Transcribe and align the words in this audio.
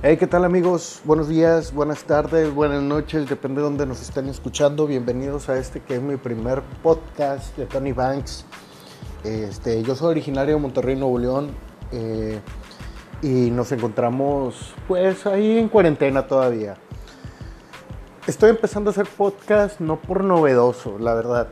Hey, 0.00 0.16
¿qué 0.16 0.28
tal 0.28 0.44
amigos? 0.44 1.00
Buenos 1.02 1.26
días, 1.26 1.74
buenas 1.74 2.04
tardes, 2.04 2.54
buenas 2.54 2.80
noches, 2.80 3.28
depende 3.28 3.60
de 3.60 3.64
dónde 3.64 3.84
nos 3.84 4.00
estén 4.00 4.28
escuchando. 4.28 4.86
Bienvenidos 4.86 5.48
a 5.48 5.58
este 5.58 5.80
que 5.80 5.96
es 5.96 6.00
mi 6.00 6.16
primer 6.16 6.62
podcast 6.84 7.56
de 7.56 7.66
Tony 7.66 7.90
Banks. 7.90 8.44
Este, 9.24 9.82
yo 9.82 9.96
soy 9.96 10.12
originario 10.12 10.54
de 10.54 10.60
Monterrey, 10.60 10.94
Nuevo 10.94 11.18
León, 11.18 11.50
eh, 11.90 12.38
y 13.22 13.50
nos 13.50 13.72
encontramos 13.72 14.72
pues 14.86 15.26
ahí 15.26 15.58
en 15.58 15.68
cuarentena 15.68 16.28
todavía. 16.28 16.76
Estoy 18.28 18.50
empezando 18.50 18.90
a 18.90 18.92
hacer 18.92 19.08
podcast 19.08 19.80
no 19.80 20.00
por 20.00 20.22
novedoso, 20.22 21.00
la 21.00 21.14
verdad. 21.14 21.48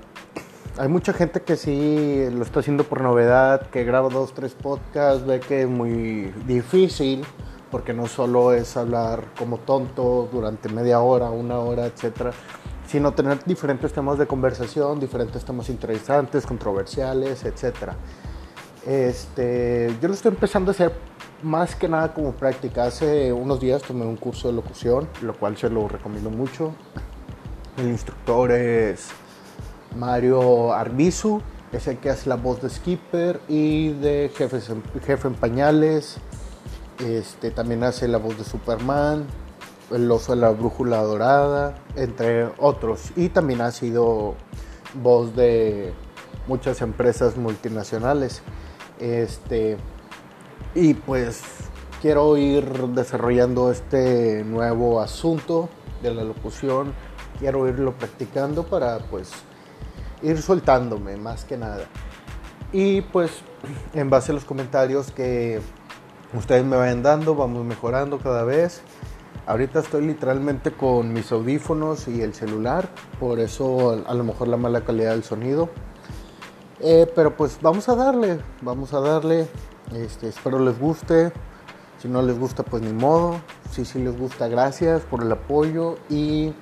Hay 0.78 0.86
mucha 0.86 1.12
gente 1.12 1.42
que 1.42 1.56
sí 1.56 2.28
lo 2.30 2.44
está 2.44 2.60
haciendo 2.60 2.84
por 2.84 3.00
novedad, 3.00 3.62
que 3.70 3.82
graba 3.82 4.08
dos, 4.08 4.34
tres 4.34 4.54
podcasts, 4.54 5.26
ve 5.26 5.40
que 5.40 5.62
es 5.62 5.68
muy 5.68 6.32
difícil 6.46 7.24
porque 7.76 7.92
no 7.92 8.06
solo 8.06 8.54
es 8.54 8.74
hablar 8.78 9.22
como 9.38 9.58
tonto 9.58 10.30
durante 10.32 10.70
media 10.70 11.00
hora, 11.00 11.28
una 11.28 11.58
hora, 11.58 11.84
etcétera, 11.84 12.30
sino 12.86 13.12
tener 13.12 13.44
diferentes 13.44 13.92
temas 13.92 14.16
de 14.16 14.26
conversación, 14.26 14.98
diferentes 14.98 15.44
temas 15.44 15.68
interesantes, 15.68 16.46
controversiales, 16.46 17.44
etcétera. 17.44 17.94
Este, 18.86 19.94
yo 20.00 20.08
lo 20.08 20.14
estoy 20.14 20.30
empezando 20.30 20.70
a 20.70 20.72
hacer 20.72 20.94
más 21.42 21.76
que 21.76 21.86
nada 21.86 22.14
como 22.14 22.32
práctica. 22.32 22.84
Hace 22.84 23.30
unos 23.30 23.60
días 23.60 23.82
tomé 23.82 24.06
un 24.06 24.16
curso 24.16 24.48
de 24.48 24.54
locución, 24.54 25.06
lo 25.20 25.34
cual 25.34 25.58
se 25.58 25.68
lo 25.68 25.86
recomiendo 25.86 26.30
mucho. 26.30 26.72
El 27.76 27.88
instructor 27.88 28.52
es 28.52 29.08
Mario 29.94 30.72
Arbizu, 30.72 31.42
es 31.72 31.86
el 31.88 31.98
que 31.98 32.08
hace 32.08 32.26
la 32.30 32.36
voz 32.36 32.62
de 32.62 32.70
Skipper 32.70 33.38
y 33.48 33.90
de 33.90 34.30
Jefe 34.34 35.28
en 35.28 35.34
Pañales. 35.34 36.18
Este, 36.98 37.50
también 37.50 37.84
hace 37.84 38.08
la 38.08 38.18
voz 38.18 38.38
de 38.38 38.44
Superman, 38.44 39.26
el 39.90 40.10
oso 40.10 40.34
de 40.34 40.40
la 40.40 40.50
brújula 40.50 41.02
dorada, 41.02 41.76
entre 41.94 42.46
otros. 42.58 43.12
Y 43.16 43.28
también 43.28 43.60
ha 43.60 43.70
sido 43.70 44.34
voz 44.94 45.36
de 45.36 45.92
muchas 46.46 46.80
empresas 46.80 47.36
multinacionales. 47.36 48.42
Este, 48.98 49.76
y 50.74 50.94
pues 50.94 51.42
quiero 52.00 52.36
ir 52.36 52.64
desarrollando 52.88 53.70
este 53.70 54.42
nuevo 54.44 55.00
asunto 55.00 55.68
de 56.02 56.14
la 56.14 56.24
locución. 56.24 56.94
Quiero 57.38 57.68
irlo 57.68 57.92
practicando 57.92 58.64
para 58.64 58.98
pues 58.98 59.30
ir 60.22 60.40
soltándome 60.40 61.16
más 61.16 61.44
que 61.44 61.58
nada. 61.58 61.84
Y 62.72 63.02
pues 63.02 63.30
en 63.92 64.10
base 64.10 64.32
a 64.32 64.34
los 64.34 64.44
comentarios 64.44 65.12
que 65.12 65.60
ustedes 66.34 66.64
me 66.64 66.76
vayan 66.76 67.02
dando, 67.02 67.34
vamos 67.34 67.64
mejorando 67.64 68.18
cada 68.18 68.44
vez. 68.44 68.82
Ahorita 69.46 69.78
estoy 69.78 70.04
literalmente 70.04 70.72
con 70.72 71.12
mis 71.12 71.30
audífonos 71.30 72.08
y 72.08 72.20
el 72.20 72.34
celular, 72.34 72.88
por 73.20 73.38
eso 73.38 74.02
a 74.06 74.14
lo 74.14 74.24
mejor 74.24 74.48
la 74.48 74.56
mala 74.56 74.80
calidad 74.80 75.12
del 75.12 75.22
sonido. 75.22 75.68
Eh, 76.80 77.10
pero 77.14 77.36
pues 77.36 77.58
vamos 77.62 77.88
a 77.88 77.94
darle, 77.94 78.40
vamos 78.60 78.92
a 78.92 79.00
darle. 79.00 79.46
Este, 79.94 80.28
espero 80.28 80.58
les 80.58 80.78
guste. 80.78 81.32
Si 81.98 82.08
no 82.08 82.22
les 82.22 82.38
gusta, 82.38 82.64
pues 82.64 82.82
ni 82.82 82.92
modo. 82.92 83.40
Si 83.70 83.84
sí 83.84 84.00
les 84.00 84.18
gusta, 84.18 84.48
gracias 84.48 85.02
por 85.02 85.22
el 85.22 85.30
apoyo 85.30 85.96
y 86.08 86.52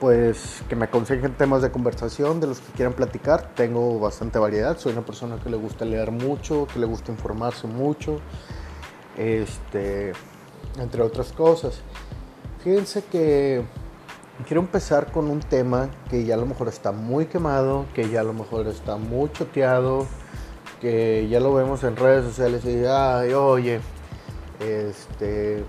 pues 0.00 0.62
que 0.68 0.76
me 0.76 0.84
aconsejen 0.84 1.34
temas 1.34 1.62
de 1.62 1.70
conversación 1.70 2.40
de 2.40 2.46
los 2.46 2.60
que 2.60 2.72
quieran 2.72 2.94
platicar. 2.94 3.54
Tengo 3.54 3.98
bastante 3.98 4.38
variedad. 4.38 4.78
Soy 4.78 4.92
una 4.92 5.04
persona 5.04 5.36
que 5.42 5.50
le 5.50 5.56
gusta 5.56 5.84
leer 5.84 6.12
mucho, 6.12 6.66
que 6.72 6.78
le 6.78 6.86
gusta 6.86 7.10
informarse 7.10 7.66
mucho 7.66 8.20
este, 9.16 10.12
entre 10.78 11.02
otras 11.02 11.32
cosas. 11.32 11.80
Fíjense 12.62 13.04
que 13.04 13.62
quiero 14.46 14.60
empezar 14.60 15.12
con 15.12 15.30
un 15.30 15.40
tema 15.40 15.90
que 16.10 16.24
ya 16.24 16.34
a 16.34 16.38
lo 16.38 16.46
mejor 16.46 16.68
está 16.68 16.92
muy 16.92 17.26
quemado, 17.26 17.86
que 17.94 18.08
ya 18.08 18.20
a 18.20 18.24
lo 18.24 18.32
mejor 18.32 18.66
está 18.66 18.96
muy 18.96 19.30
choteado, 19.32 20.06
que 20.80 21.28
ya 21.28 21.40
lo 21.40 21.54
vemos 21.54 21.84
en 21.84 21.96
redes 21.96 22.24
sociales 22.24 22.64
y 22.64 22.84
ay, 22.86 23.32
oye, 23.34 23.80
este, 24.60 25.64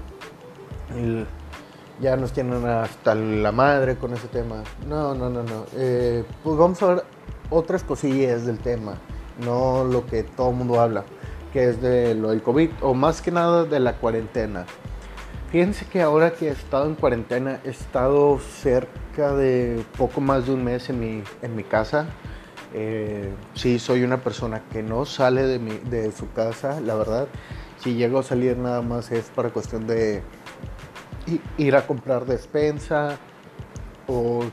ya 2.01 2.16
nos 2.16 2.31
tienen 2.31 2.66
hasta 2.66 3.13
la 3.16 3.51
madre 3.51 3.97
con 3.97 4.13
ese 4.13 4.28
tema. 4.28 4.63
No, 4.88 5.13
no, 5.13 5.29
no, 5.29 5.44
no. 5.44 5.66
Eh, 5.75 6.23
pues 6.44 6.57
vamos 6.57 6.81
a 6.81 6.88
ver 6.88 7.03
otras 7.50 7.84
cosillas 7.84 8.45
del 8.45 8.59
tema, 8.59 8.95
no 9.44 9.84
lo 9.84 10.05
que 10.05 10.23
todo 10.23 10.50
el 10.50 10.55
mundo 10.55 10.79
habla 10.79 11.03
que 11.55 11.69
es 11.69 11.81
de 11.81 12.16
lo 12.16 12.31
del 12.31 12.41
COVID, 12.41 12.69
o 12.81 12.93
más 12.93 13.21
que 13.21 13.31
nada 13.31 13.63
de 13.63 13.79
la 13.79 13.93
cuarentena. 13.93 14.66
Fíjense 15.53 15.85
que 15.85 16.01
ahora 16.01 16.31
que 16.31 16.49
he 16.49 16.51
estado 16.51 16.85
en 16.85 16.95
cuarentena, 16.95 17.61
he 17.63 17.69
estado 17.69 18.39
cerca 18.39 19.33
de 19.33 19.81
poco 19.97 20.19
más 20.19 20.47
de 20.47 20.53
un 20.53 20.66
mes 20.66 20.89
en 20.89 20.99
mi, 20.99 21.23
en 21.41 21.55
mi 21.55 21.63
casa. 21.63 22.07
Eh, 22.73 23.33
sí, 23.53 23.79
soy 23.79 24.03
una 24.03 24.17
persona 24.17 24.63
que 24.69 24.83
no 24.83 25.05
sale 25.05 25.43
de, 25.43 25.59
mi, 25.59 25.77
de 25.77 26.11
su 26.11 26.29
casa, 26.33 26.81
la 26.81 26.95
verdad. 26.95 27.29
Si 27.79 27.93
llego 27.93 28.19
a 28.19 28.23
salir 28.23 28.57
nada 28.57 28.81
más 28.81 29.09
es 29.13 29.27
para 29.33 29.49
cuestión 29.49 29.87
de 29.87 30.23
ir 31.57 31.75
a 31.77 31.87
comprar 31.87 32.25
despensa 32.25 33.17
o 34.07 34.43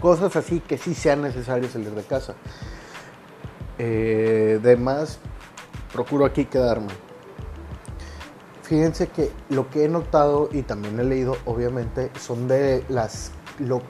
cosas 0.00 0.36
así 0.36 0.60
que 0.60 0.78
sí 0.78 0.94
sea 0.94 1.16
necesario 1.16 1.68
salir 1.68 1.90
de 1.90 2.04
casa. 2.04 2.36
Eh, 3.80 4.60
además, 4.62 5.18
procuro 5.94 6.26
aquí 6.26 6.44
quedarme. 6.46 6.92
Fíjense 8.62 9.06
que 9.06 9.30
lo 9.48 9.70
que 9.70 9.84
he 9.84 9.88
notado 9.88 10.48
y 10.50 10.62
también 10.62 10.98
he 10.98 11.04
leído, 11.04 11.36
obviamente, 11.44 12.10
son 12.18 12.48
de 12.48 12.84
las, 12.88 13.30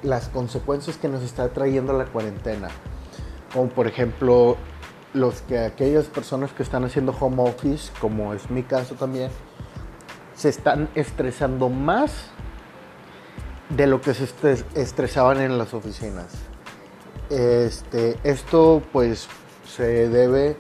las 0.03 0.29
consecuencias 0.29 0.99
que 0.99 1.09
nos 1.09 1.23
está 1.23 1.49
trayendo 1.49 1.95
la 1.95 2.05
cuarentena. 2.05 2.69
Como 3.53 3.71
por 3.71 3.87
ejemplo, 3.87 4.59
los 5.15 5.41
que 5.43 5.61
aquellas 5.61 6.07
personas 6.07 6.53
que 6.53 6.63
están 6.63 6.85
haciendo 6.85 7.17
home 7.19 7.43
office, 7.43 7.91
como 8.01 8.35
es 8.35 8.51
mi 8.51 8.65
caso 8.65 8.97
también, 8.97 9.31
se 10.35 10.51
están 10.51 10.91
estresando 10.95 11.71
más 11.71 12.13
de 13.71 13.87
lo 13.87 14.03
que 14.03 14.13
se 14.13 14.29
estresaban 14.75 15.41
en 15.41 15.57
las 15.57 15.73
oficinas. 15.73 16.27
Este, 17.31 18.19
esto 18.25 18.83
pues 18.93 19.29
se 19.67 20.09
debe 20.09 20.57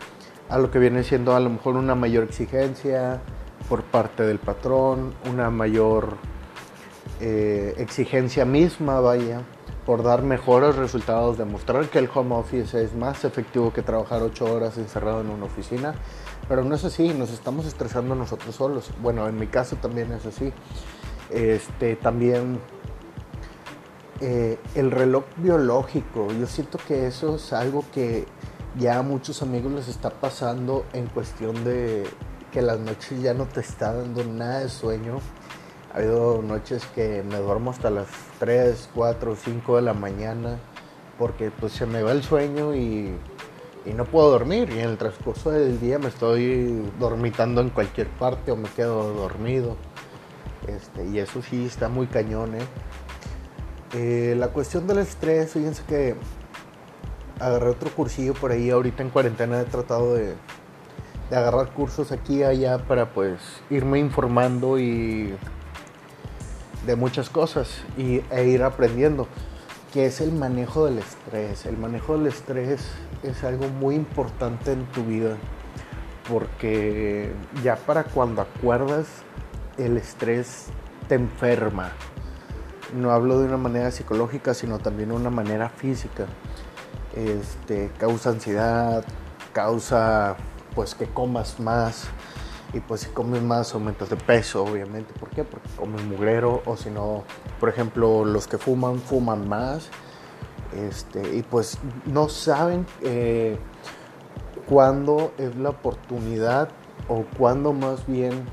a 0.48 0.58
lo 0.58 0.70
que 0.70 0.78
viene 0.78 1.02
siendo 1.02 1.34
a 1.34 1.40
lo 1.40 1.50
mejor 1.50 1.76
una 1.76 1.94
mayor 1.94 2.24
exigencia 2.24 3.20
por 3.68 3.82
parte 3.82 4.24
del 4.24 4.38
patrón, 4.38 5.14
una 5.30 5.50
mayor 5.50 6.16
eh, 7.20 7.74
exigencia 7.78 8.44
misma, 8.44 9.00
vaya, 9.00 9.42
por 9.86 10.02
dar 10.02 10.22
mejores 10.22 10.76
resultados, 10.76 11.38
demostrar 11.38 11.88
que 11.88 11.98
el 11.98 12.08
home 12.12 12.34
office 12.34 12.82
es 12.82 12.94
más 12.94 13.24
efectivo 13.24 13.72
que 13.72 13.82
trabajar 13.82 14.22
ocho 14.22 14.46
horas 14.52 14.76
encerrado 14.78 15.20
en 15.20 15.30
una 15.30 15.44
oficina. 15.44 15.94
Pero 16.48 16.62
no 16.64 16.74
es 16.74 16.84
así, 16.84 17.08
nos 17.08 17.30
estamos 17.30 17.66
estresando 17.66 18.14
nosotros 18.14 18.54
solos. 18.54 18.90
Bueno, 19.00 19.26
en 19.28 19.38
mi 19.38 19.46
caso 19.46 19.76
también 19.76 20.12
es 20.12 20.26
así. 20.26 20.52
Este, 21.30 21.96
también 21.96 22.60
eh, 24.20 24.58
el 24.74 24.90
reloj 24.90 25.24
biológico, 25.36 26.28
yo 26.38 26.46
siento 26.46 26.78
que 26.86 27.06
eso 27.06 27.36
es 27.36 27.52
algo 27.52 27.84
que 27.92 28.26
ya 28.78 28.98
a 28.98 29.02
muchos 29.02 29.42
amigos 29.42 29.72
les 29.72 29.88
está 29.88 30.10
pasando 30.10 30.84
en 30.92 31.06
cuestión 31.06 31.64
de 31.64 32.04
que 32.52 32.62
las 32.62 32.78
noches 32.78 33.20
ya 33.22 33.34
no 33.34 33.46
te 33.46 33.60
está 33.60 33.92
dando 33.92 34.24
nada 34.24 34.60
de 34.60 34.68
sueño. 34.68 35.18
Ha 35.92 35.98
habido 35.98 36.42
noches 36.42 36.84
que 36.94 37.22
me 37.22 37.36
duermo 37.36 37.70
hasta 37.70 37.90
las 37.90 38.08
3, 38.40 38.90
4, 38.94 39.36
5 39.36 39.76
de 39.76 39.82
la 39.82 39.94
mañana 39.94 40.58
porque 41.18 41.50
pues 41.50 41.72
se 41.72 41.86
me 41.86 42.02
va 42.02 42.12
el 42.12 42.22
sueño 42.22 42.74
y, 42.74 43.14
y 43.86 43.92
no 43.94 44.04
puedo 44.04 44.30
dormir 44.30 44.70
y 44.70 44.80
en 44.80 44.90
el 44.90 44.98
transcurso 44.98 45.50
del 45.50 45.80
día 45.80 45.98
me 45.98 46.08
estoy 46.08 46.82
dormitando 46.98 47.60
en 47.60 47.70
cualquier 47.70 48.08
parte 48.08 48.50
o 48.50 48.56
me 48.56 48.68
quedo 48.70 49.12
dormido. 49.14 49.76
Este, 50.66 51.06
y 51.06 51.18
eso 51.18 51.42
sí 51.42 51.66
está 51.66 51.88
muy 51.88 52.06
cañón, 52.06 52.54
¿eh? 52.54 52.66
Eh, 53.92 54.34
la 54.36 54.48
cuestión 54.48 54.86
del 54.88 54.98
estrés, 54.98 55.52
fíjense 55.52 55.82
que 55.86 56.16
agarré 57.40 57.70
otro 57.70 57.90
cursillo 57.90 58.34
por 58.34 58.52
ahí. 58.52 58.70
Ahorita 58.70 59.02
en 59.02 59.10
cuarentena 59.10 59.60
he 59.60 59.64
tratado 59.64 60.14
de, 60.14 60.34
agarrar 61.30 61.72
cursos 61.72 62.12
aquí 62.12 62.38
y 62.38 62.42
allá 62.44 62.78
para 62.78 63.12
pues 63.12 63.40
irme 63.68 63.98
informando 63.98 64.78
y 64.78 65.34
de 66.86 66.96
muchas 66.96 67.28
cosas 67.28 67.68
y, 67.96 68.22
e 68.30 68.44
ir 68.46 68.62
aprendiendo. 68.62 69.26
Que 69.92 70.06
es 70.06 70.20
el 70.20 70.32
manejo 70.32 70.86
del 70.86 70.98
estrés. 70.98 71.66
El 71.66 71.76
manejo 71.76 72.18
del 72.18 72.26
estrés 72.26 72.88
es 73.22 73.44
algo 73.44 73.68
muy 73.68 73.94
importante 73.94 74.72
en 74.72 74.84
tu 74.86 75.04
vida. 75.04 75.36
Porque 76.28 77.30
ya 77.62 77.76
para 77.76 78.04
cuando 78.04 78.42
acuerdas, 78.42 79.06
el 79.78 79.96
estrés 79.96 80.66
te 81.08 81.14
enferma. 81.14 81.92
No 82.92 83.12
hablo 83.12 83.38
de 83.38 83.46
una 83.46 83.56
manera 83.56 83.90
psicológica, 83.92 84.52
sino 84.52 84.78
también 84.78 85.10
de 85.10 85.14
una 85.14 85.30
manera 85.30 85.68
física 85.68 86.26
este, 87.14 87.90
causa 87.98 88.30
ansiedad, 88.30 89.04
causa 89.52 90.36
pues 90.74 90.94
que 90.94 91.06
comas 91.06 91.60
más, 91.60 92.08
Y 92.72 92.80
pues 92.80 93.02
si 93.02 93.10
comes 93.10 93.40
más 93.40 93.72
aumentas 93.72 94.10
de 94.10 94.16
peso, 94.16 94.64
obviamente. 94.64 95.14
¿Por 95.14 95.30
qué? 95.30 95.44
Porque 95.44 95.68
comes 95.76 96.02
mugrero 96.02 96.60
o 96.66 96.76
si 96.76 96.90
no, 96.90 97.22
por 97.60 97.68
ejemplo, 97.68 98.24
los 98.24 98.48
que 98.48 98.58
fuman, 98.58 98.98
fuman 98.98 99.48
más. 99.48 99.88
Este, 100.72 101.36
y 101.36 101.42
pues 101.42 101.78
no 102.04 102.28
saben 102.28 102.84
eh, 103.00 103.56
cuándo 104.68 105.32
es 105.38 105.54
la 105.54 105.68
oportunidad 105.70 106.68
o 107.08 107.24
cuándo 107.38 107.72
más 107.72 108.06
bien, 108.08 108.44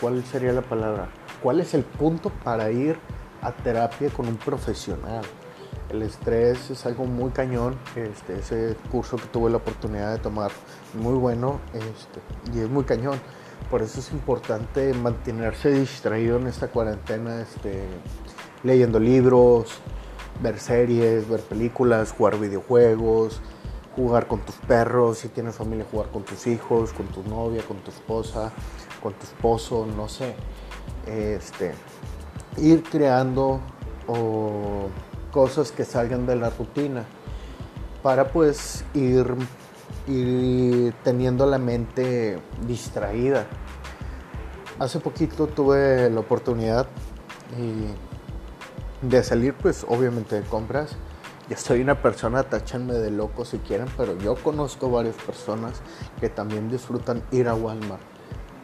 ¿cuál 0.00 0.24
sería 0.24 0.52
la 0.52 0.62
palabra? 0.62 1.08
¿Cuál 1.42 1.60
es 1.60 1.74
el 1.74 1.82
punto 1.82 2.30
para 2.44 2.70
ir 2.70 2.96
a 3.42 3.50
terapia 3.50 4.10
con 4.10 4.28
un 4.28 4.36
profesional? 4.36 5.24
El 5.90 6.02
estrés 6.02 6.70
es 6.70 6.84
algo 6.86 7.04
muy 7.04 7.30
cañón. 7.30 7.76
Este, 7.96 8.38
ese 8.38 8.76
curso 8.90 9.16
que 9.16 9.26
tuve 9.26 9.50
la 9.50 9.56
oportunidad 9.56 10.12
de 10.12 10.18
tomar, 10.18 10.50
muy 10.94 11.14
bueno 11.14 11.60
este, 11.72 12.20
y 12.56 12.60
es 12.60 12.68
muy 12.68 12.84
cañón. 12.84 13.18
Por 13.70 13.82
eso 13.82 14.00
es 14.00 14.12
importante 14.12 14.94
mantenerse 14.94 15.70
distraído 15.70 16.38
en 16.38 16.46
esta 16.46 16.68
cuarentena, 16.68 17.40
este, 17.40 17.84
leyendo 18.62 18.98
libros, 18.98 19.80
ver 20.42 20.58
series, 20.58 21.28
ver 21.28 21.40
películas, 21.40 22.12
jugar 22.12 22.38
videojuegos, 22.38 23.40
jugar 23.96 24.26
con 24.26 24.40
tus 24.40 24.54
perros, 24.56 25.18
si 25.18 25.28
tienes 25.28 25.56
familia, 25.56 25.84
jugar 25.90 26.10
con 26.10 26.22
tus 26.22 26.46
hijos, 26.46 26.92
con 26.92 27.06
tu 27.08 27.22
novia, 27.24 27.62
con 27.66 27.78
tu 27.78 27.90
esposa, 27.90 28.52
con 29.02 29.12
tu 29.14 29.24
esposo, 29.24 29.86
no 29.96 30.08
sé. 30.08 30.34
Este, 31.06 31.74
ir 32.58 32.82
creando 32.84 33.60
cosas 35.32 35.72
que 35.72 35.84
salgan 35.84 36.26
de 36.26 36.36
la 36.36 36.50
rutina 36.50 37.04
para 38.02 38.28
pues 38.28 38.84
ir, 38.94 39.34
ir 40.06 40.94
teniendo 41.04 41.46
la 41.46 41.58
mente 41.58 42.38
distraída. 42.66 43.46
Hace 44.78 45.00
poquito 45.00 45.46
tuve 45.48 46.08
la 46.10 46.20
oportunidad 46.20 46.86
de 49.02 49.22
salir 49.22 49.54
pues 49.54 49.84
obviamente 49.88 50.40
de 50.40 50.42
compras. 50.42 50.96
Yo 51.48 51.56
soy 51.56 51.80
una 51.80 52.02
persona, 52.02 52.42
tachanme 52.42 52.94
de 52.94 53.10
loco 53.10 53.44
si 53.44 53.58
quieren, 53.58 53.88
pero 53.96 54.18
yo 54.18 54.34
conozco 54.36 54.90
varias 54.90 55.16
personas 55.16 55.80
que 56.20 56.28
también 56.28 56.68
disfrutan 56.68 57.22
ir 57.30 57.48
a 57.48 57.54
Walmart. 57.54 58.02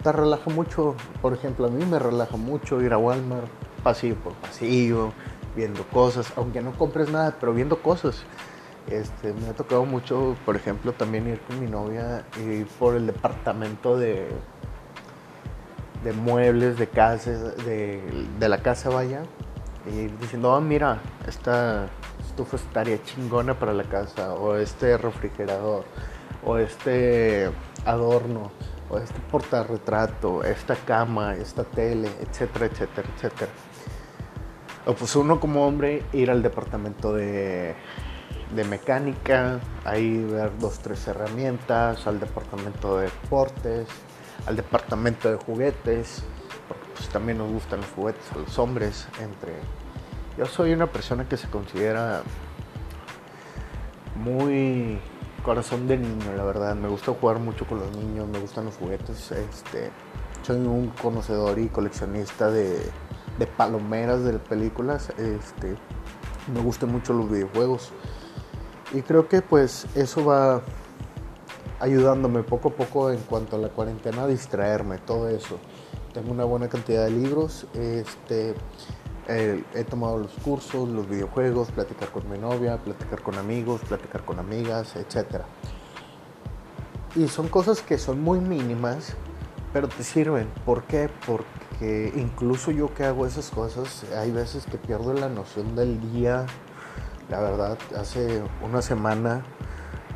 Te 0.03 0.13
relaja 0.13 0.51
mucho, 0.51 0.95
por 1.23 1.33
ejemplo, 1.33 1.67
a 1.67 1.71
mí 1.71 1.83
me 1.87 1.99
relaja 1.99 2.37
mucho 2.37 2.83
ir 2.83 2.93
a 2.93 2.99
Walmart, 2.99 3.49
pasillo 3.83 4.17
por 4.17 4.35
pasillo, 4.35 5.13
viendo 5.57 5.85
cosas, 5.89 6.33
aunque 6.37 6.61
no 6.61 6.73
compres 6.73 7.11
nada, 7.11 7.37
pero 7.39 7.53
viendo 7.53 7.81
cosas. 7.83 8.23
Este, 8.89 9.33
me 9.33 9.49
ha 9.49 9.55
tocado 9.55 9.85
mucho, 9.87 10.37
por 10.45 10.57
ejemplo, 10.57 10.93
también 10.93 11.27
ir 11.27 11.41
con 11.41 11.59
mi 11.59 11.67
novia 11.67 12.25
y 12.37 12.65
por 12.65 12.95
el 12.95 13.07
departamento 13.07 13.97
de, 13.97 14.29
de 16.03 16.13
muebles, 16.13 16.79
de 16.79 16.87
casa, 16.87 17.31
de, 17.31 18.03
de 18.39 18.49
la 18.49 18.59
casa, 18.63 18.91
vaya, 18.91 19.23
y 19.87 20.09
diciendo, 20.21 20.53
oh, 20.53 20.61
mira, 20.61 20.99
esta 21.27 21.89
estufa 22.27 22.57
estaría 22.57 23.03
chingona 23.03 23.59
para 23.59 23.73
la 23.73 23.85
casa, 23.85 24.35
o 24.35 24.57
este 24.57 24.99
refrigerador, 24.99 25.85
o 26.45 26.59
este 26.59 27.51
adorno, 27.87 28.51
o 28.91 28.99
este 28.99 29.19
portarretrato, 29.31 30.45
esta 30.45 30.77
cama, 30.77 31.35
esta 31.35 31.65
tele, 31.65 32.11
etcétera, 32.21 32.67
etcétera, 32.67 33.09
etcétera. 33.15 33.51
Pues 34.85 35.17
uno 35.17 35.41
como 35.41 35.67
hombre 35.67 36.03
ir 36.13 36.31
al 36.31 36.43
departamento 36.43 37.15
de, 37.15 37.75
de 38.55 38.65
mecánica, 38.65 39.61
ahí 39.85 40.23
ver 40.25 40.53
dos, 40.59 40.79
tres 40.81 41.07
herramientas, 41.09 42.07
al 42.07 42.21
departamento 42.21 42.99
de 42.99 43.05
deportes, 43.05 43.89
al 44.47 44.57
departamento 44.57 45.31
de 45.31 45.37
juguetes, 45.37 46.23
pues 46.95 47.09
también 47.09 47.39
nos 47.39 47.51
gustan 47.51 47.81
los 47.81 47.91
juguetes 47.91 48.31
a 48.33 48.39
los 48.39 48.59
hombres. 48.59 49.09
Entre 49.21 49.55
yo 50.37 50.47
soy 50.47 50.73
una 50.73 50.87
persona 50.87 51.29
que 51.29 51.37
se 51.37 51.49
considera 51.49 52.23
muy 54.17 54.99
corazón 55.45 55.87
de 55.87 55.97
niño, 55.97 56.35
la 56.37 56.45
verdad. 56.45 56.75
Me 56.75 56.89
gusta 56.89 57.13
jugar 57.13 57.39
mucho 57.39 57.67
con 57.67 57.79
los 57.79 57.97
niños, 57.97 58.29
me 58.29 58.39
gustan 58.39 58.67
los 58.67 58.77
juguetes. 58.77 59.33
Este, 59.33 59.91
soy 60.43 60.57
un 60.57 60.89
conocedor 60.89 61.59
y 61.59 61.69
coleccionista 61.69 62.51
de, 62.51 62.91
de 63.39 63.47
palomeras 63.47 64.25
de 64.25 64.39
películas. 64.39 65.11
Este, 65.19 65.77
me 66.53 66.61
gustan 66.61 66.93
mucho 66.93 67.13
los 67.13 67.31
videojuegos. 67.31 67.93
Y 68.93 69.03
creo 69.03 69.29
que 69.29 69.43
pues 69.43 69.87
eso 69.95 70.25
va 70.25 70.63
ayudándome 71.81 72.43
poco 72.43 72.69
a 72.69 72.73
poco 72.73 73.11
en 73.11 73.19
cuanto 73.21 73.57
a 73.57 73.59
la 73.59 73.69
cuarentena 73.69 74.23
a 74.23 74.27
distraerme, 74.27 74.99
todo 74.99 75.29
eso 75.29 75.59
tengo 76.15 76.31
una 76.31 76.45
buena 76.45 76.69
cantidad 76.69 77.05
de 77.05 77.11
libros. 77.11 77.67
Este, 77.75 78.55
he 79.29 79.85
tomado 79.85 80.19
los 80.19 80.33
cursos, 80.45 80.89
los 80.89 81.09
videojuegos, 81.09 81.71
platicar 81.73 82.11
con 82.11 82.31
mi 82.31 82.39
novia, 82.39 82.79
platicar 82.79 83.21
con 83.21 83.35
amigos, 83.35 83.83
platicar 83.87 84.25
con 84.25 84.39
amigas, 84.39 84.95
etc. 84.97 85.43
Y 87.17 87.29
son 87.29 87.49
cosas 87.49 87.83
que 87.83 87.99
son 87.99 88.23
muy 88.23 88.39
mínimas, 88.39 89.15
pero 89.73 89.89
te 89.89 90.05
sirven. 90.05 90.49
¿Por 90.65 90.85
qué? 90.85 91.11
Porque 91.27 91.64
incluso 92.17 92.71
yo 92.71 92.95
que 92.95 93.05
hago 93.05 93.27
esas 93.27 93.51
cosas, 93.51 94.05
hay 94.17 94.31
veces 94.31 94.67
que 94.67 94.79
pierdo 94.79 95.13
la 95.13 95.29
noción 95.29 95.75
del 95.77 96.01
día. 96.13 96.47
La 97.29 97.41
verdad, 97.41 97.79
hace 97.99 98.43
una 98.63 98.83
semana 98.83 99.45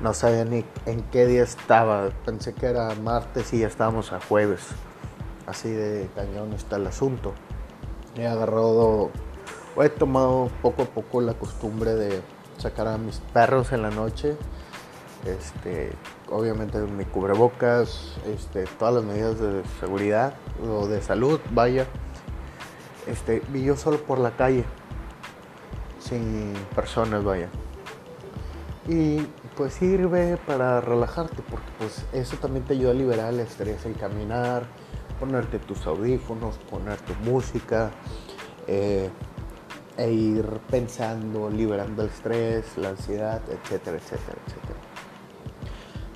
no 0.00 0.14
sabía 0.14 0.44
ni 0.44 0.64
en 0.86 1.02
qué 1.10 1.26
día 1.26 1.42
estaba. 1.42 2.10
Pensé 2.24 2.54
que 2.54 2.66
era 2.66 2.94
martes 2.94 3.52
y 3.52 3.60
ya 3.60 3.66
estábamos 3.66 4.12
a 4.12 4.20
jueves. 4.20 4.60
Así 5.46 5.70
de 5.70 6.08
cañón 6.14 6.52
está 6.52 6.76
el 6.76 6.86
asunto. 6.86 7.34
He 8.16 8.26
agarrado 8.26 9.10
o 9.74 9.82
he 9.82 9.88
tomado 9.88 10.50
poco 10.62 10.82
a 10.82 10.86
poco 10.86 11.20
la 11.20 11.34
costumbre 11.34 11.94
de 11.94 12.22
sacar 12.58 12.88
a 12.88 12.98
mis 12.98 13.18
perros 13.32 13.72
en 13.72 13.82
la 13.82 13.90
noche. 13.90 14.36
Este, 15.28 15.92
obviamente 16.30 16.78
mi 16.78 17.04
cubrebocas, 17.04 18.16
este, 18.26 18.64
todas 18.78 18.94
las 18.94 19.04
medidas 19.04 19.38
de 19.38 19.62
seguridad 19.80 20.34
o 20.62 20.86
de 20.86 21.02
salud, 21.02 21.40
vaya. 21.50 21.86
Este, 23.06 23.42
vi 23.48 23.64
yo 23.64 23.76
solo 23.76 23.98
por 23.98 24.18
la 24.18 24.32
calle, 24.32 24.64
sin 26.00 26.54
personas, 26.74 27.24
vaya. 27.24 27.48
Y 28.86 29.18
pues 29.56 29.74
sirve 29.74 30.38
para 30.46 30.80
relajarte, 30.80 31.42
porque 31.50 31.66
pues 31.78 32.04
eso 32.12 32.36
también 32.36 32.64
te 32.64 32.74
ayuda 32.74 32.92
a 32.92 32.94
liberar 32.94 33.34
el 33.34 33.40
estrés, 33.40 33.84
el 33.84 33.94
caminar, 33.96 34.64
ponerte 35.20 35.58
tus 35.58 35.86
audífonos, 35.86 36.56
poner 36.70 36.98
tu 37.00 37.12
música 37.28 37.90
eh, 38.66 39.10
e 39.96 40.10
ir 40.12 40.46
pensando, 40.70 41.50
liberando 41.50 42.02
el 42.02 42.08
estrés, 42.08 42.64
la 42.76 42.90
ansiedad, 42.90 43.42
etcétera, 43.50 43.96
etcétera, 43.96 44.38
etcétera. 44.46 44.67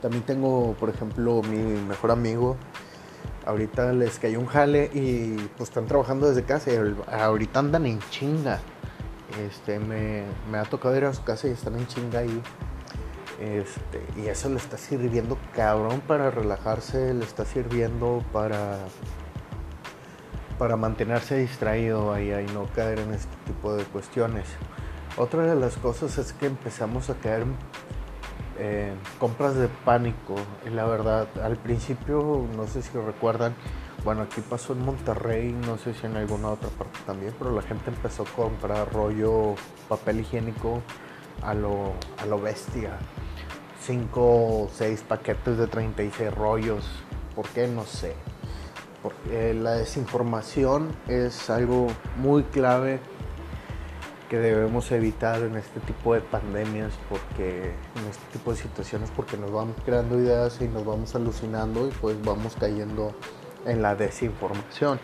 También 0.02 0.24
tengo, 0.24 0.74
por 0.78 0.90
ejemplo, 0.90 1.40
mi 1.42 1.56
mejor 1.56 2.10
amigo. 2.10 2.56
Ahorita 3.46 3.92
les 3.92 4.18
cayó 4.18 4.38
un 4.38 4.46
jale 4.46 4.90
y 4.92 5.36
pues 5.56 5.70
están 5.70 5.86
trabajando 5.86 6.28
desde 6.28 6.44
casa 6.44 6.70
y 6.70 6.94
ahorita 7.10 7.60
andan 7.60 7.86
en 7.86 8.00
chinga. 8.10 8.60
Este, 9.46 9.78
me, 9.78 10.24
me 10.50 10.58
ha 10.58 10.64
tocado 10.64 10.94
ir 10.94 11.06
a 11.06 11.14
su 11.14 11.24
casa 11.24 11.48
y 11.48 11.52
están 11.52 11.76
en 11.76 11.86
chinga 11.86 12.18
ahí 12.18 12.42
este, 13.42 14.00
y 14.16 14.28
eso 14.28 14.48
le 14.48 14.56
está 14.56 14.78
sirviendo 14.78 15.36
cabrón 15.52 16.00
para 16.00 16.30
relajarse, 16.30 17.12
le 17.12 17.24
está 17.24 17.44
sirviendo 17.44 18.22
para, 18.32 18.78
para 20.58 20.76
mantenerse 20.76 21.38
distraído 21.38 22.12
ahí 22.12 22.30
y 22.30 22.52
no 22.52 22.66
caer 22.72 23.00
en 23.00 23.12
este 23.12 23.34
tipo 23.44 23.74
de 23.74 23.82
cuestiones. 23.84 24.46
Otra 25.16 25.44
de 25.44 25.56
las 25.56 25.76
cosas 25.76 26.18
es 26.18 26.32
que 26.32 26.46
empezamos 26.46 27.10
a 27.10 27.14
caer 27.14 27.44
en 28.58 28.98
compras 29.18 29.54
de 29.56 29.68
pánico. 29.68 30.34
La 30.72 30.84
verdad, 30.84 31.28
al 31.42 31.56
principio, 31.56 32.46
no 32.56 32.66
sé 32.66 32.82
si 32.82 32.96
recuerdan, 32.98 33.54
bueno, 34.04 34.22
aquí 34.22 34.40
pasó 34.40 34.72
en 34.72 34.84
Monterrey, 34.84 35.52
no 35.52 35.78
sé 35.78 35.94
si 35.94 36.06
en 36.06 36.16
alguna 36.16 36.50
otra 36.50 36.68
parte 36.70 36.98
también, 37.06 37.34
pero 37.38 37.52
la 37.52 37.62
gente 37.62 37.90
empezó 37.90 38.24
a 38.24 38.26
comprar 38.26 38.92
rollo 38.92 39.54
papel 39.88 40.20
higiénico 40.20 40.82
a 41.42 41.54
lo, 41.54 41.92
a 42.18 42.26
lo 42.26 42.40
bestia. 42.40 42.98
5 43.82 44.20
o 44.20 44.68
6 44.72 45.04
paquetes 45.08 45.58
de 45.58 45.66
36 45.66 46.34
rollos. 46.34 46.84
¿Por 47.34 47.48
qué? 47.48 47.66
No 47.66 47.84
sé. 47.84 48.14
Porque 49.02 49.54
la 49.54 49.72
desinformación 49.72 50.94
es 51.08 51.50
algo 51.50 51.88
muy 52.16 52.44
clave 52.44 53.00
que 54.32 54.38
debemos 54.38 54.90
evitar 54.92 55.42
en 55.42 55.56
este 55.56 55.78
tipo 55.80 56.14
de 56.14 56.22
pandemias, 56.22 56.94
porque 57.10 57.66
en 57.66 58.06
este 58.08 58.24
tipo 58.32 58.52
de 58.52 58.56
situaciones, 58.56 59.10
porque 59.14 59.36
nos 59.36 59.52
vamos 59.52 59.76
creando 59.84 60.18
ideas 60.18 60.58
y 60.62 60.68
nos 60.68 60.86
vamos 60.86 61.14
alucinando 61.14 61.86
y 61.86 61.90
pues 61.90 62.16
vamos 62.24 62.56
cayendo 62.58 63.12
en 63.66 63.82
la 63.82 63.94
desinformación. 63.94 64.98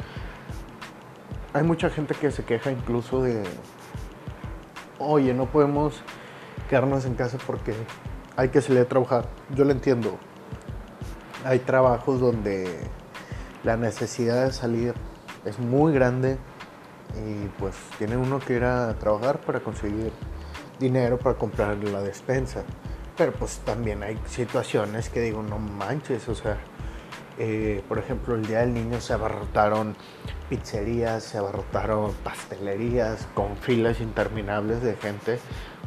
Hay 1.52 1.62
mucha 1.62 1.90
gente 1.90 2.14
que 2.14 2.30
se 2.30 2.42
queja 2.42 2.70
incluso 2.70 3.20
de, 3.20 3.42
oye, 4.98 5.34
no 5.34 5.44
podemos 5.44 6.00
quedarnos 6.70 7.04
en 7.04 7.14
casa 7.14 7.36
porque 7.46 7.74
hay 8.34 8.48
que 8.48 8.62
salir 8.62 8.80
a 8.80 8.88
trabajar. 8.88 9.28
Yo 9.54 9.66
lo 9.66 9.72
entiendo. 9.72 10.16
Hay 11.44 11.58
trabajos 11.58 12.18
donde 12.18 12.66
la 13.62 13.76
necesidad 13.76 14.46
de 14.46 14.52
salir 14.54 14.94
es 15.44 15.58
muy 15.58 15.92
grande 15.92 16.38
y 17.16 17.46
pues 17.58 17.74
tiene 17.98 18.16
uno 18.16 18.38
que 18.38 18.54
ir 18.54 18.64
a 18.64 18.94
trabajar 18.94 19.40
para 19.40 19.60
conseguir 19.60 20.12
dinero 20.78 21.18
para 21.18 21.36
comprar 21.36 21.76
la 21.76 22.02
despensa. 22.02 22.62
Pero 23.16 23.32
pues 23.32 23.58
también 23.58 24.02
hay 24.02 24.18
situaciones 24.26 25.08
que 25.08 25.20
digo, 25.20 25.42
no 25.42 25.58
manches, 25.58 26.28
o 26.28 26.34
sea, 26.34 26.56
eh, 27.38 27.82
por 27.88 27.98
ejemplo, 27.98 28.34
el 28.34 28.46
Día 28.46 28.60
del 28.60 28.74
Niño 28.74 29.00
se 29.00 29.12
abarrotaron 29.12 29.96
pizzerías, 30.48 31.24
se 31.24 31.38
abarrotaron 31.38 32.12
pastelerías 32.24 33.28
con 33.34 33.56
filas 33.56 34.00
interminables 34.00 34.82
de 34.82 34.96
gente 34.96 35.38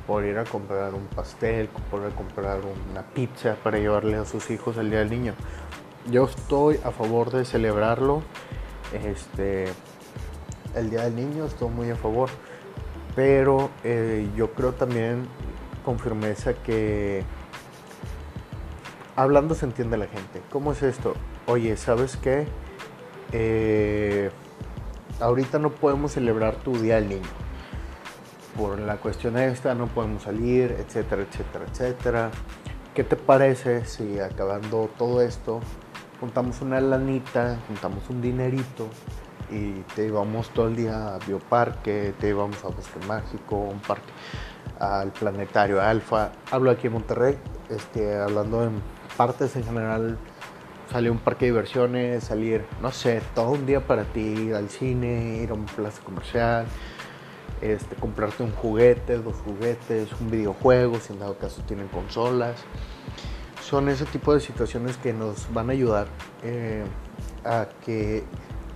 por 0.07 0.25
ir 0.25 0.37
a 0.37 0.43
comprar 0.43 0.93
un 0.93 1.07
pastel, 1.07 1.69
por 1.89 2.01
ir 2.01 2.07
a 2.07 2.15
comprar 2.15 2.59
una 2.91 3.01
pizza 3.13 3.55
para 3.63 3.79
llevarle 3.79 4.17
a 4.17 4.25
sus 4.25 4.49
hijos 4.49 4.77
el 4.77 4.89
Día 4.89 4.99
del 4.99 5.09
Niño. 5.09 5.33
Yo 6.09 6.25
estoy 6.25 6.79
a 6.83 6.91
favor 6.91 7.31
de 7.31 7.45
celebrarlo, 7.45 8.23
este, 9.05 9.67
el 10.75 10.89
Día 10.89 11.03
del 11.03 11.15
Niño, 11.15 11.45
estoy 11.45 11.69
muy 11.69 11.89
a 11.89 11.95
favor, 11.95 12.29
pero 13.15 13.69
eh, 13.83 14.29
yo 14.35 14.51
creo 14.53 14.73
también 14.73 15.27
con 15.83 15.99
firmeza 15.99 16.53
que 16.53 17.23
hablando 19.15 19.55
se 19.55 19.65
entiende 19.65 19.97
la 19.97 20.07
gente. 20.07 20.41
¿Cómo 20.51 20.71
es 20.71 20.83
esto? 20.83 21.13
Oye, 21.47 21.75
¿sabes 21.77 22.17
qué? 22.17 22.47
Eh, 23.31 24.29
ahorita 25.19 25.59
no 25.59 25.71
podemos 25.71 26.11
celebrar 26.13 26.55
tu 26.55 26.77
Día 26.77 26.95
del 26.95 27.09
Niño. 27.09 27.29
Por 28.57 28.79
la 28.79 28.97
cuestión 28.97 29.37
esta 29.37 29.73
no 29.75 29.87
podemos 29.87 30.23
salir, 30.23 30.75
etcétera, 30.79 31.23
etcétera, 31.23 31.65
etcétera. 31.71 32.31
¿Qué 32.93 33.03
te 33.03 33.15
parece 33.15 33.85
si 33.85 34.19
acabando 34.19 34.89
todo 34.97 35.21
esto 35.21 35.61
juntamos 36.21 36.61
una 36.61 36.79
lanita, 36.79 37.57
juntamos 37.67 38.07
un 38.09 38.21
dinerito 38.21 38.87
y 39.51 39.81
te 39.95 40.03
llevamos 40.03 40.49
todo 40.49 40.67
el 40.67 40.75
día 40.75 41.15
a 41.15 41.19
Bioparque, 41.19 42.13
te 42.19 42.27
llevamos 42.27 42.63
a 42.63 42.69
Bosque 42.69 43.05
Mágico, 43.07 43.57
un 43.57 43.79
parque, 43.79 44.11
al 44.79 45.11
Planetario 45.11 45.81
Alfa. 45.81 46.31
Hablo 46.49 46.71
aquí 46.71 46.87
en 46.87 46.93
Monterrey, 46.93 47.37
este, 47.69 48.17
hablando 48.17 48.63
en 48.63 48.81
partes 49.17 49.55
en 49.57 49.65
general, 49.65 50.17
salir 50.89 51.09
a 51.09 51.11
un 51.11 51.19
parque 51.19 51.45
de 51.45 51.51
diversiones, 51.51 52.23
salir, 52.23 52.65
no 52.81 52.91
sé, 52.91 53.21
todo 53.35 53.51
un 53.51 53.65
día 53.65 53.85
para 53.85 54.05
ti, 54.05 54.21
ir 54.21 54.55
al 54.55 54.69
cine, 54.69 55.39
ir 55.43 55.51
a 55.51 55.53
un 55.53 55.65
plaza 55.65 56.01
comercial, 56.03 56.65
este, 57.61 57.95
comprarte 57.95 58.43
un 58.43 58.51
juguete, 58.51 59.17
dos 59.17 59.35
juguetes, 59.45 60.09
un 60.19 60.31
videojuego, 60.31 60.99
si 60.99 61.13
en 61.13 61.19
dado 61.19 61.37
caso 61.37 61.61
tienen 61.67 61.87
consolas. 61.89 62.55
Son 63.61 63.87
ese 63.89 64.05
tipo 64.05 64.33
de 64.33 64.39
situaciones 64.39 64.97
que 64.97 65.13
nos 65.13 65.51
van 65.53 65.69
a 65.69 65.73
ayudar 65.73 66.07
eh, 66.43 66.83
a 67.45 67.67
que 67.85 68.23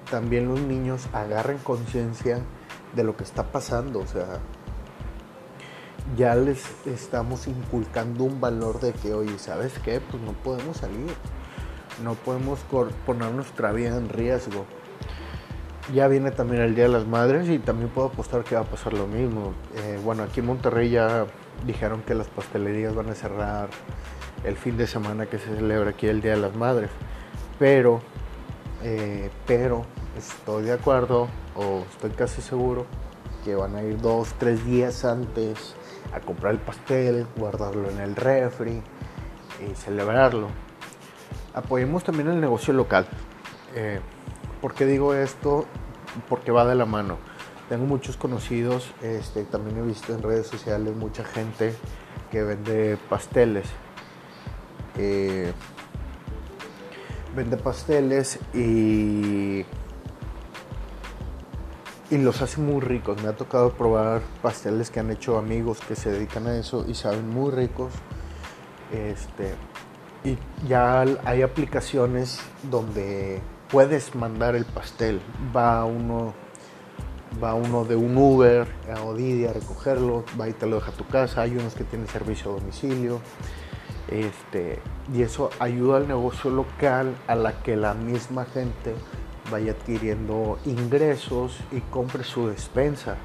también 0.10 0.48
los 0.48 0.60
niños 0.60 1.08
agarren 1.14 1.58
conciencia 1.60 2.40
de 2.96 3.04
lo 3.04 3.16
que 3.18 3.24
está 3.24 3.52
pasando. 3.52 4.00
O 4.00 4.08
sea, 4.08 4.40
ya 6.16 6.36
les 6.36 6.64
estamos 6.86 7.48
inculcando 7.48 8.24
un 8.24 8.40
valor 8.40 8.80
de 8.80 8.94
que, 8.94 9.14
oye, 9.14 9.38
¿sabes 9.40 9.74
qué? 9.80 10.00
Pues 10.00 10.22
no 10.24 10.34
podemos 10.34 10.78
salir 10.78 11.14
no 12.04 12.14
podemos 12.14 12.60
poner 13.06 13.32
nuestra 13.32 13.72
vida 13.72 13.98
en 13.98 14.10
riesgo. 14.10 14.66
Ya 15.94 16.08
viene 16.08 16.32
también 16.32 16.64
el 16.64 16.76
Día 16.76 16.86
de 16.86 16.92
las 16.92 17.06
Madres 17.06 17.48
y 17.48 17.60
también 17.60 17.90
puedo 17.90 18.08
apostar 18.08 18.44
que 18.44 18.56
va 18.56 18.62
a 18.62 18.66
pasar 18.66 18.94
lo 18.94 19.08
mismo. 19.08 19.54
Eh, 19.76 20.00
bueno, 20.04 20.24
aquí 20.24 20.40
en 20.40 20.48
Monterrey 20.48 20.90
ya 20.90 21.26
dijeron 21.66 22.02
que 22.02 22.16
las 22.16 22.28
pastelerías 22.28 22.96
van 22.96 23.10
a 23.10 23.16
cerrar 23.16 23.70
el 24.44 24.58
fin 24.58 24.78
de 24.78 24.88
semana 24.88 25.28
que 25.28 25.38
se 25.38 25.56
celebra 25.56 25.92
aquí 25.92 26.08
el 26.08 26.22
Día 26.22 26.32
de 26.32 26.42
las 26.42 26.56
Madres. 26.56 26.90
Pero, 27.60 28.02
eh, 28.86 29.30
pero 29.48 29.86
estoy 30.18 30.64
de 30.64 30.74
acuerdo 30.74 31.28
o 31.56 31.84
estoy 31.92 32.12
casi 32.12 32.42
seguro 32.42 32.86
que 33.44 33.56
van 33.56 33.76
a 33.76 33.84
ir 33.84 34.00
dos, 34.00 34.34
tres 34.38 34.66
días 34.66 35.06
antes 35.06 35.76
a 36.14 36.20
comprar 36.20 36.54
el 36.54 36.60
pastel, 36.60 37.28
guardarlo 37.36 37.90
en 37.90 38.00
el 38.00 38.16
refri 38.16 38.82
y 39.60 39.76
celebrarlo 39.76 40.50
apoyemos 41.56 42.04
también 42.04 42.28
el 42.28 42.40
negocio 42.40 42.74
local. 42.74 43.08
Eh, 43.74 44.00
¿Por 44.62 44.74
qué 44.74 44.86
digo 44.86 45.16
esto? 45.16 45.66
Porque 46.30 46.52
va 46.52 46.66
de 46.66 46.76
la 46.76 46.86
mano. 46.86 47.18
Tengo 47.70 47.86
muchos 47.86 48.18
conocidos, 48.18 48.92
este, 49.02 49.44
también 49.44 49.78
he 49.78 49.82
visto 49.82 50.14
en 50.14 50.22
redes 50.22 50.46
sociales 50.46 50.96
mucha 50.96 51.24
gente 51.24 51.74
que 52.30 52.44
vende 52.44 52.98
pasteles. 53.10 53.68
Eh, 54.98 55.52
vende 57.36 57.58
pasteles 57.58 58.40
y, 58.54 59.66
y 62.10 62.18
los 62.18 62.42
hace 62.42 62.62
muy 62.62 62.80
ricos. 62.82 63.22
Me 63.22 63.30
ha 63.30 63.36
tocado 63.36 63.74
probar 63.74 64.22
pasteles 64.42 64.90
que 64.90 65.00
han 65.00 65.12
hecho 65.12 65.38
amigos 65.38 65.80
que 65.88 65.96
se 65.96 66.12
dedican 66.12 66.48
a 66.48 66.58
eso 66.58 66.86
y 66.88 66.96
saben 66.96 67.30
muy 67.30 67.52
ricos. 67.52 67.94
Este, 68.92 69.54
y 70.24 70.38
ya 70.68 71.02
hay 71.26 71.42
aplicaciones 71.42 72.40
donde 72.64 73.42
puedes 73.70 74.16
mandar 74.16 74.56
el 74.56 74.66
pastel. 74.66 75.22
Va 75.56 75.86
uno, 75.86 76.34
va 77.44 77.54
uno 77.54 77.84
de 77.84 77.96
un 77.96 78.18
Uber 78.18 78.68
a 78.90 79.14
Didi 79.14 79.46
a 79.46 79.54
recogerlo, 79.54 80.24
va 80.40 80.48
y 80.50 80.54
te 80.54 80.66
lo 80.66 80.78
deja 80.78 80.92
a 80.92 80.96
tu 80.96 81.06
casa. 81.08 81.42
Hay 81.42 81.52
unos 81.58 81.76
que 81.76 81.84
tienen 81.84 82.08
servicio 82.08 82.52
a 82.52 82.60
domicilio. 82.60 83.20
Este, 84.10 84.80
y 85.14 85.24
eso 85.24 85.50
ayuda 85.60 85.98
al 85.98 86.08
negocio 86.08 86.52
local 86.52 87.16
a 87.28 87.36
la 87.36 87.64
que 87.64 87.76
la 87.76 87.94
misma 87.94 88.46
gente 88.46 88.94
vaya 89.50 89.72
adquiriendo 89.72 90.60
ingresos 90.66 91.60
y 91.72 91.82
compre 91.82 92.24
su 92.24 92.48
despensa. 92.48 93.18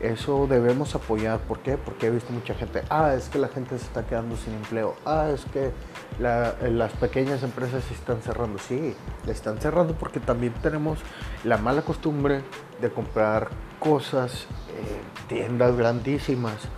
Eso 0.00 0.48
debemos 0.48 0.96
apoyar. 0.96 1.38
¿Por 1.40 1.60
qué? 1.60 1.76
Porque 1.76 2.08
he 2.08 2.10
visto 2.10 2.32
mucha 2.32 2.54
gente, 2.54 2.82
ah, 2.90 3.14
es 3.14 3.28
que 3.28 3.38
la 3.38 3.46
gente 3.46 3.78
se 3.78 3.84
está 3.84 4.04
quedando 4.04 4.36
sin 4.36 4.54
empleo, 4.54 4.96
ah, 5.06 5.28
es 5.32 5.44
que 5.44 5.70
las 6.18 6.92
pequeñas 6.94 7.44
empresas 7.44 7.84
se 7.84 7.94
están 7.94 8.20
cerrando. 8.20 8.58
Sí, 8.58 8.96
están 9.28 9.58
cerrando 9.58 9.94
porque 9.94 10.18
también 10.18 10.52
tenemos 10.54 10.98
la 11.44 11.56
mala 11.56 11.82
costumbre 11.82 12.42
de 12.80 12.90
comprar 12.90 13.50
cosas 13.78 14.46
en 14.76 15.28
tiendas 15.28 15.76
grandísimas. 15.76 16.68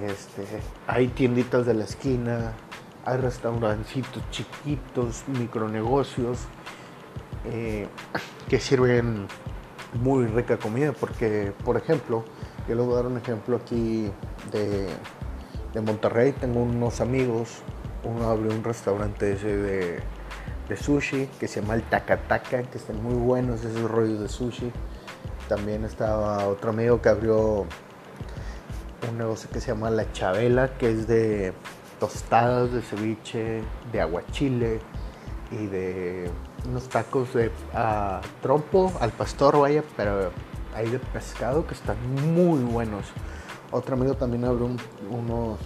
Este, 0.00 0.44
hay 0.86 1.08
tienditas 1.08 1.66
de 1.66 1.74
la 1.74 1.84
esquina, 1.84 2.52
hay 3.04 3.18
restaurancitos 3.18 4.22
chiquitos, 4.30 5.24
micronegocios 5.26 6.38
eh, 7.44 7.88
que 8.48 8.58
sirven 8.58 9.26
muy 10.00 10.26
rica 10.26 10.56
comida 10.56 10.92
porque, 10.92 11.52
por 11.64 11.76
ejemplo, 11.76 12.24
yo 12.68 12.74
les 12.74 12.84
voy 12.84 12.94
a 12.94 12.96
dar 12.96 13.06
un 13.06 13.18
ejemplo 13.18 13.56
aquí 13.56 14.10
de, 14.50 14.88
Monterrey. 15.80 16.32
Tengo 16.32 16.62
unos 16.62 17.00
amigos, 17.00 17.62
uno 18.04 18.28
abrió 18.28 18.52
un 18.52 18.62
restaurante 18.62 19.32
ese 19.32 19.56
de, 19.56 20.00
de 20.68 20.76
sushi 20.76 21.28
que 21.40 21.48
se 21.48 21.60
llama 21.60 21.74
el 21.74 21.82
Takataka, 21.82 22.62
que 22.64 22.78
están 22.78 23.02
muy 23.02 23.14
buenos 23.14 23.64
esos 23.64 23.90
rollos 23.90 24.20
de 24.20 24.28
sushi. 24.28 24.70
También 25.48 25.84
estaba 25.84 26.46
otro 26.46 26.70
amigo 26.70 27.00
que 27.02 27.08
abrió 27.08 27.66
un 29.12 29.18
negocio 29.18 29.48
que 29.50 29.60
se 29.60 29.68
llama 29.68 29.90
La 29.90 30.10
Chabela, 30.12 30.76
que 30.78 30.90
es 30.90 31.06
de 31.06 31.52
tostadas 32.00 32.72
de 32.72 32.82
ceviche, 32.82 33.62
de 33.92 34.00
aguachile 34.00 34.80
y 35.50 35.66
de 35.66 36.30
unos 36.68 36.88
tacos 36.88 37.32
de 37.34 37.50
trompo, 38.40 38.92
al 39.00 39.10
pastor, 39.12 39.60
vaya, 39.60 39.84
pero 39.96 40.30
hay 40.74 40.88
de 40.88 40.98
pescado 40.98 41.66
que 41.66 41.74
están 41.74 41.96
muy 42.34 42.60
buenos. 42.60 43.06
Otro 43.70 43.94
amigo 43.94 44.14
también 44.14 44.44
abrió 44.44 44.66
unos, 45.10 45.58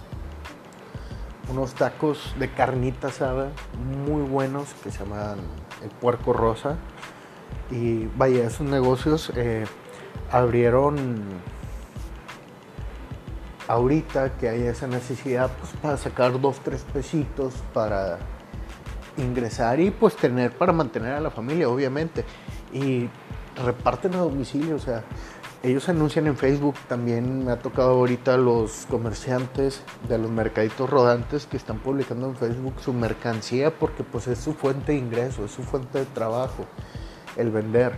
unos 1.49 1.73
tacos 1.73 2.35
de 2.37 2.51
carnita 2.51 3.07
asada 3.07 3.51
muy 4.05 4.21
buenos 4.23 4.73
que 4.83 4.91
se 4.91 4.99
llaman 4.99 5.39
el 5.83 5.89
puerco 5.89 6.33
rosa. 6.33 6.75
Y 7.71 8.07
vaya, 8.17 8.45
esos 8.45 8.67
negocios 8.67 9.31
eh, 9.35 9.65
abrieron 10.31 11.05
ahorita 13.67 14.37
que 14.37 14.49
hay 14.49 14.63
esa 14.63 14.87
necesidad 14.87 15.51
pues, 15.59 15.71
para 15.81 15.97
sacar 15.97 16.39
dos, 16.39 16.59
tres 16.63 16.85
pesitos 16.93 17.53
para 17.73 18.19
ingresar 19.17 19.79
y 19.79 19.91
pues 19.91 20.15
tener 20.15 20.51
para 20.51 20.71
mantener 20.71 21.13
a 21.13 21.21
la 21.21 21.31
familia, 21.31 21.69
obviamente. 21.69 22.23
Y 22.73 23.09
reparten 23.63 24.13
a 24.13 24.17
domicilio, 24.17 24.75
o 24.75 24.79
sea, 24.79 25.03
ellos 25.63 25.89
anuncian 25.89 26.27
en 26.27 26.37
Facebook, 26.37 26.75
también 26.87 27.43
me 27.43 27.51
ha 27.51 27.59
tocado 27.59 27.89
ahorita 27.89 28.37
los 28.37 28.85
comerciantes 28.89 29.81
de 30.07 30.19
los 30.19 30.29
mercaditos 30.29 30.87
rodantes 30.89 31.47
que 31.47 31.57
están 31.57 31.79
publicando 31.79 32.27
en 32.27 32.35
Facebook 32.35 32.75
su 32.79 32.93
mercancía 32.93 33.71
porque 33.71 34.03
pues 34.03 34.27
es 34.27 34.37
su 34.37 34.53
fuente 34.53 34.91
de 34.91 34.99
ingreso, 34.99 35.45
es 35.45 35.51
su 35.51 35.63
fuente 35.63 35.99
de 35.99 36.05
trabajo, 36.05 36.65
el 37.35 37.49
vender. 37.49 37.97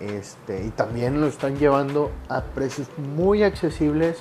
Este, 0.00 0.66
y 0.66 0.70
también 0.70 1.20
lo 1.20 1.26
están 1.26 1.56
llevando 1.56 2.10
a 2.28 2.42
precios 2.42 2.88
muy 2.98 3.44
accesibles 3.44 4.18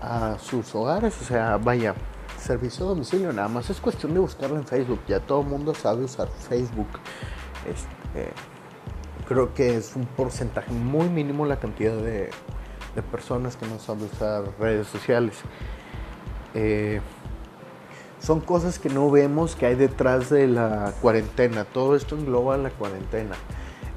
a 0.00 0.38
sus 0.38 0.74
hogares, 0.74 1.20
o 1.20 1.24
sea, 1.24 1.56
vaya, 1.56 1.94
servicio 2.40 2.86
a 2.86 2.88
domicilio, 2.90 3.32
nada 3.32 3.48
más 3.48 3.70
es 3.70 3.80
cuestión 3.80 4.14
de 4.14 4.20
buscarlo 4.20 4.56
en 4.56 4.64
Facebook. 4.64 5.00
Ya 5.06 5.20
todo 5.20 5.42
el 5.42 5.46
mundo 5.46 5.74
sabe 5.74 6.04
usar 6.04 6.28
Facebook. 6.48 6.88
Eh, 8.14 8.32
creo 9.28 9.54
que 9.54 9.76
es 9.76 9.94
un 9.94 10.06
porcentaje 10.06 10.72
muy 10.72 11.08
mínimo 11.08 11.46
la 11.46 11.58
cantidad 11.58 11.94
de, 11.94 12.30
personas 13.12 13.56
que 13.56 13.66
no 13.66 13.78
saben 13.78 14.08
usar 14.12 14.44
redes 14.58 14.86
sociales. 14.88 15.36
Eh, 16.54 17.00
son 18.18 18.40
cosas 18.40 18.78
que 18.78 18.90
no 18.90 19.10
vemos 19.10 19.56
que 19.56 19.66
hay 19.66 19.74
detrás 19.74 20.28
de 20.28 20.46
la 20.46 20.92
cuarentena. 21.00 21.64
Todo 21.64 21.96
esto 21.96 22.16
engloba 22.16 22.56
la 22.58 22.70
cuarentena. 22.70 23.36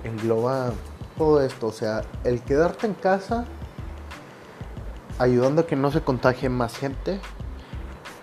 Engloba 0.04 0.72
todo 1.18 1.42
esto. 1.42 1.68
O 1.68 1.72
sea, 1.72 2.04
el 2.24 2.42
quedarte 2.42 2.88
en 2.88 2.94
casa 2.94 3.46
ayudando 5.20 5.62
a 5.62 5.68
que 5.68 5.76
no 5.76 5.92
se 5.92 6.02
contagie 6.02 6.50
más 6.50 6.78
gente. 6.78 7.20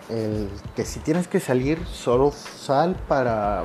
El 0.09 0.49
que 0.75 0.85
si 0.85 1.01
tienes 1.01 1.29
que 1.29 1.41
salir, 1.41 1.85
solo 1.87 2.33
sal 2.33 2.97
para, 3.09 3.65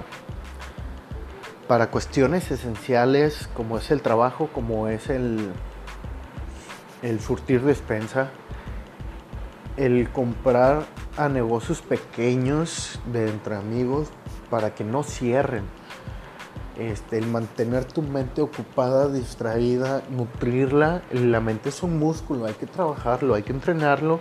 para 1.68 1.90
cuestiones 1.90 2.52
esenciales 2.52 3.50
como 3.54 3.78
es 3.78 3.90
el 3.92 4.02
trabajo, 4.02 4.50
como 4.54 4.88
es 4.88 5.10
el, 5.10 5.52
el 7.02 7.20
surtir 7.20 7.62
despensa, 7.64 8.30
el 9.78 10.10
comprar 10.12 10.86
a 11.18 11.30
negocios 11.30 11.82
pequeños 11.82 13.00
de 13.12 13.30
entre 13.30 13.56
amigos 13.56 14.10
para 14.50 14.76
que 14.76 14.84
no 14.84 15.04
cierren. 15.04 15.64
Este, 16.78 17.18
el 17.18 17.28
mantener 17.28 17.86
tu 17.86 18.02
mente 18.02 18.42
ocupada, 18.42 19.08
distraída, 19.08 20.04
nutrirla. 20.10 21.02
La 21.12 21.40
mente 21.40 21.70
es 21.70 21.84
un 21.84 21.98
músculo, 21.98 22.46
hay 22.46 22.54
que 22.54 22.66
trabajarlo, 22.66 23.34
hay 23.36 23.44
que 23.44 23.54
entrenarlo 23.54 24.20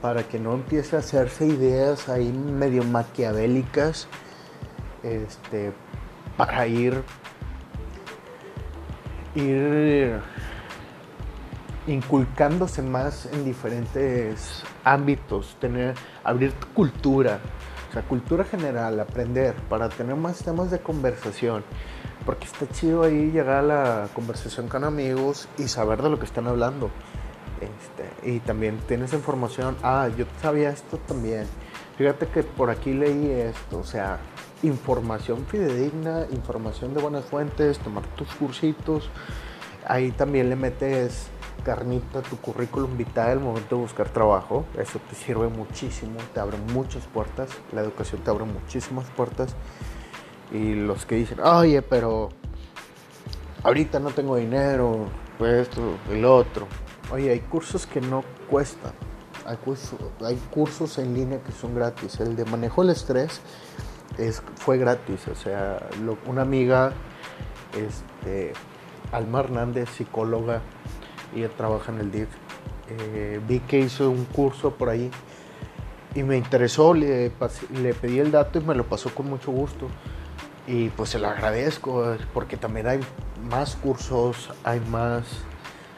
para 0.00 0.24
que 0.24 0.38
no 0.38 0.54
empiece 0.54 0.96
a 0.96 1.00
hacerse 1.00 1.46
ideas 1.46 2.08
ahí 2.08 2.32
medio 2.32 2.84
maquiavélicas 2.84 4.08
este, 5.02 5.72
para 6.36 6.66
ir, 6.66 7.02
ir 9.34 10.20
inculcándose 11.86 12.82
más 12.82 13.26
en 13.26 13.44
diferentes 13.44 14.62
ámbitos, 14.84 15.56
tener, 15.60 15.94
abrir 16.24 16.52
tu 16.52 16.68
cultura, 16.68 17.40
o 17.94 18.02
cultura 18.02 18.44
general, 18.44 19.00
aprender 19.00 19.54
para 19.68 19.88
tener 19.88 20.16
más 20.16 20.38
temas 20.38 20.70
de 20.70 20.80
conversación. 20.80 21.64
Porque 22.24 22.44
está 22.46 22.68
chido 22.68 23.02
ahí 23.02 23.30
llegar 23.30 23.56
a 23.56 23.62
la 23.62 24.08
conversación 24.14 24.68
con 24.68 24.84
amigos 24.84 25.48
y 25.58 25.68
saber 25.68 26.02
de 26.02 26.10
lo 26.10 26.18
que 26.18 26.26
están 26.26 26.46
hablando. 26.46 26.90
Este, 27.60 28.30
y 28.30 28.40
también 28.40 28.78
tienes 28.88 29.12
información, 29.12 29.76
ah, 29.82 30.08
yo 30.16 30.24
sabía 30.40 30.70
esto 30.70 30.98
también. 30.98 31.46
Fíjate 31.96 32.26
que 32.26 32.42
por 32.42 32.70
aquí 32.70 32.92
leí 32.92 33.30
esto, 33.30 33.78
o 33.78 33.84
sea, 33.84 34.18
información 34.62 35.44
fidedigna, 35.46 36.26
información 36.32 36.94
de 36.94 37.02
buenas 37.02 37.24
fuentes, 37.24 37.78
tomar 37.78 38.04
tus 38.16 38.28
cursitos. 38.34 39.10
Ahí 39.86 40.10
también 40.12 40.48
le 40.48 40.56
metes 40.56 41.28
carnita 41.62 42.22
tu 42.22 42.36
currículum 42.36 42.96
vitae 42.96 43.32
al 43.32 43.40
momento 43.40 43.76
de 43.76 43.82
buscar 43.82 44.08
trabajo. 44.08 44.64
Eso 44.78 44.98
te 45.08 45.14
sirve 45.14 45.48
muchísimo, 45.48 46.18
te 46.34 46.40
abre 46.40 46.58
muchas 46.72 47.04
puertas. 47.06 47.50
La 47.72 47.80
educación 47.80 48.22
te 48.22 48.30
abre 48.30 48.44
muchísimas 48.44 49.08
puertas. 49.10 49.54
Y 50.52 50.74
los 50.74 51.06
que 51.06 51.16
dicen, 51.16 51.40
oye, 51.40 51.82
pero 51.82 52.28
ahorita 53.62 53.98
no 53.98 54.10
tengo 54.10 54.36
dinero, 54.36 55.06
pues 55.38 55.68
esto 55.68 55.96
lo 56.10 56.36
otro. 56.36 56.66
Oye, 57.10 57.30
hay 57.30 57.40
cursos 57.40 57.86
que 57.86 58.00
no 58.00 58.24
cuestan. 58.50 58.92
Hay 59.44 60.36
cursos 60.50 60.98
en 60.98 61.14
línea 61.14 61.42
que 61.42 61.52
son 61.52 61.74
gratis. 61.74 62.20
El 62.20 62.36
de 62.36 62.44
manejo 62.44 62.82
del 62.82 62.92
estrés 62.92 63.40
es, 64.18 64.42
fue 64.56 64.78
gratis. 64.78 65.26
O 65.28 65.34
sea, 65.34 65.88
una 66.26 66.42
amiga, 66.42 66.92
este, 67.76 68.52
Alma 69.10 69.40
Hernández, 69.40 69.88
psicóloga, 69.90 70.62
ella 71.34 71.48
trabaja 71.48 71.92
en 71.92 71.98
el 71.98 72.10
DIF. 72.10 72.28
Eh, 72.88 73.40
vi 73.46 73.60
que 73.60 73.80
hizo 73.80 74.10
un 74.10 74.24
curso 74.26 74.72
por 74.72 74.88
ahí 74.88 75.10
y 76.14 76.22
me 76.22 76.36
interesó, 76.36 76.92
le, 76.94 77.32
le 77.80 77.94
pedí 77.94 78.18
el 78.18 78.30
dato 78.30 78.58
y 78.58 78.62
me 78.62 78.74
lo 78.74 78.84
pasó 78.84 79.14
con 79.14 79.28
mucho 79.28 79.50
gusto. 79.50 79.88
Y 80.66 80.90
pues 80.90 81.10
se 81.10 81.18
lo 81.18 81.28
agradezco 81.28 82.16
porque 82.32 82.56
también 82.56 82.86
hay 82.86 83.00
más 83.48 83.76
cursos, 83.76 84.50
hay 84.62 84.80
más 84.80 85.24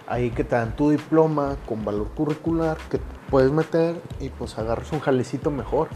ahí 0.06 0.30
que 0.30 0.44
te 0.44 0.56
dan 0.56 0.76
tu 0.76 0.90
diploma 0.90 1.56
con 1.66 1.84
valor 1.84 2.08
curricular 2.10 2.76
que 2.90 3.00
puedes 3.30 3.50
meter 3.50 4.00
y 4.20 4.28
pues 4.28 4.58
agarras 4.58 4.92
un 4.92 5.00
jalecito 5.00 5.50
mejor. 5.50 5.88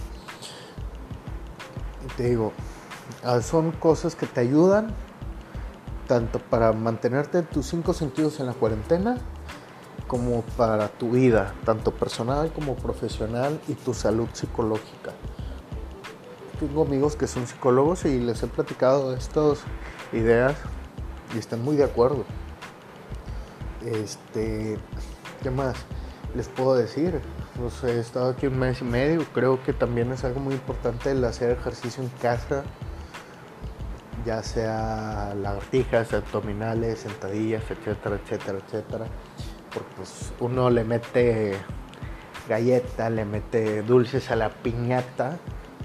Y 2.04 2.16
te 2.16 2.24
digo, 2.24 2.52
ah, 3.22 3.40
son 3.40 3.70
cosas 3.72 4.14
que 4.14 4.26
te 4.26 4.40
ayudan 4.40 4.94
tanto 6.08 6.40
para 6.40 6.72
mantenerte 6.72 7.42
tus 7.42 7.66
cinco 7.66 7.92
sentidos 7.92 8.40
en 8.40 8.46
la 8.46 8.54
cuarentena 8.54 9.18
como 10.08 10.40
para 10.56 10.88
tu 10.88 11.10
vida, 11.10 11.54
tanto 11.64 11.92
personal 11.92 12.50
como 12.50 12.74
profesional 12.74 13.60
y 13.68 13.74
tu 13.74 13.92
salud 13.92 14.26
psicológica. 14.32 15.12
Tengo 16.58 16.82
amigos 16.82 17.14
que 17.14 17.26
son 17.26 17.46
psicólogos 17.46 18.06
y 18.06 18.18
les 18.18 18.42
he 18.42 18.46
platicado 18.46 19.14
estas 19.14 19.60
ideas 20.12 20.56
y 21.34 21.38
están 21.38 21.62
muy 21.62 21.76
de 21.76 21.84
acuerdo. 21.84 22.24
Este, 23.84 24.78
¿qué 25.42 25.50
más 25.50 25.76
les 26.34 26.48
puedo 26.48 26.74
decir? 26.74 27.20
Pues 27.60 27.84
he 27.84 28.00
estado 28.00 28.30
aquí 28.30 28.46
un 28.46 28.58
mes 28.58 28.80
y 28.80 28.84
medio, 28.84 29.24
creo 29.34 29.62
que 29.62 29.74
también 29.74 30.10
es 30.10 30.24
algo 30.24 30.40
muy 30.40 30.54
importante 30.54 31.10
el 31.10 31.22
hacer 31.24 31.50
ejercicio 31.50 32.02
en 32.02 32.08
casa 32.20 32.64
ya 34.24 34.42
sea 34.42 35.34
lagartijas, 35.34 36.12
abdominales, 36.12 37.00
sentadillas, 37.00 37.62
etcétera, 37.70 38.16
etcétera, 38.22 38.58
etcétera. 38.66 39.06
Porque 39.72 39.88
pues 39.96 40.32
uno 40.40 40.70
le 40.70 40.84
mete 40.84 41.56
galleta, 42.48 43.10
le 43.10 43.24
mete 43.24 43.82
dulces 43.82 44.30
a 44.30 44.36
la 44.36 44.50
piñata, 44.50 45.36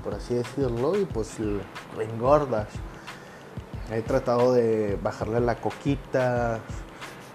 por 0.04 0.14
así 0.16 0.36
decirlo, 0.36 0.98
y 1.00 1.06
pues 1.06 1.38
engordas. 2.00 2.68
He 3.92 4.02
tratado 4.02 4.54
de 4.54 4.98
bajarle 5.02 5.40
la 5.42 5.56
coquita, 5.56 6.62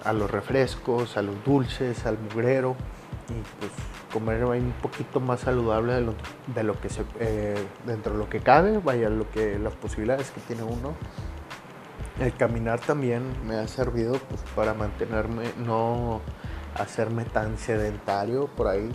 a 0.04 0.12
los 0.12 0.30
refrescos, 0.30 1.16
a 1.16 1.22
los 1.22 1.44
dulces, 1.44 2.06
al 2.06 2.18
mugrero 2.18 2.76
y 3.28 3.42
pues 3.58 3.72
comer 4.12 4.44
un 4.44 4.73
poquito 4.81 5.21
más 5.21 5.40
saludable 5.40 5.94
de 5.94 6.62
lo, 6.62 6.81
que 6.81 6.88
se, 6.88 7.05
eh, 7.21 7.55
dentro 7.87 8.12
de 8.12 8.18
lo 8.18 8.29
que 8.29 8.40
cabe, 8.40 8.79
vaya 8.79 9.09
lo 9.09 9.31
que 9.31 9.59
las 9.59 9.75
posibilidades 9.75 10.31
que 10.31 10.40
tiene 10.40 10.62
uno. 10.62 10.94
El 12.18 12.35
caminar 12.35 12.81
también 12.81 13.23
me 13.47 13.57
ha 13.57 13.68
servido 13.68 14.14
pues, 14.14 14.40
para 14.57 14.75
mantenerme, 14.75 15.44
no 15.59 16.21
hacerme 16.75 17.25
tan 17.25 17.59
sedentario 17.59 18.49
por 18.49 18.68
ahí. 18.68 18.90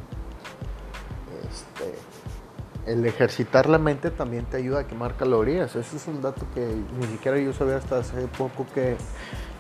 Este, 1.50 1.94
el 2.86 3.06
ejercitar 3.06 3.70
la 3.70 3.78
mente 3.78 4.12
también 4.12 4.46
te 4.46 4.58
ayuda 4.58 4.82
a 4.82 4.88
quemar 4.88 5.16
calorías. 5.16 5.76
Ese 5.76 5.96
es 5.96 6.08
un 6.08 6.22
dato 6.22 6.46
que 6.54 6.76
ni 7.00 7.08
siquiera 7.08 7.38
yo 7.38 7.54
sabía 7.54 7.78
hasta 7.78 8.00
hace 8.00 8.28
poco 8.28 8.66
que 8.74 8.98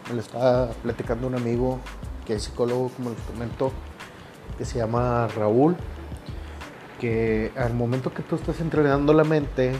me 0.10 0.16
lo 0.16 0.22
estaba 0.22 0.70
platicando 0.84 1.28
un 1.28 1.36
amigo 1.36 1.80
que 2.26 2.36
es 2.36 2.44
psicólogo, 2.44 2.90
como 2.90 3.12
les 3.12 3.20
comento 3.20 3.72
que 4.58 4.66
se 4.66 4.80
llama 4.80 5.28
Raúl, 5.36 5.76
que 7.00 7.52
al 7.56 7.74
momento 7.74 8.14
que 8.14 8.22
tú 8.22 8.36
estás 8.36 8.60
entrenando 8.62 9.14
la 9.14 9.24
mente, 9.24 9.74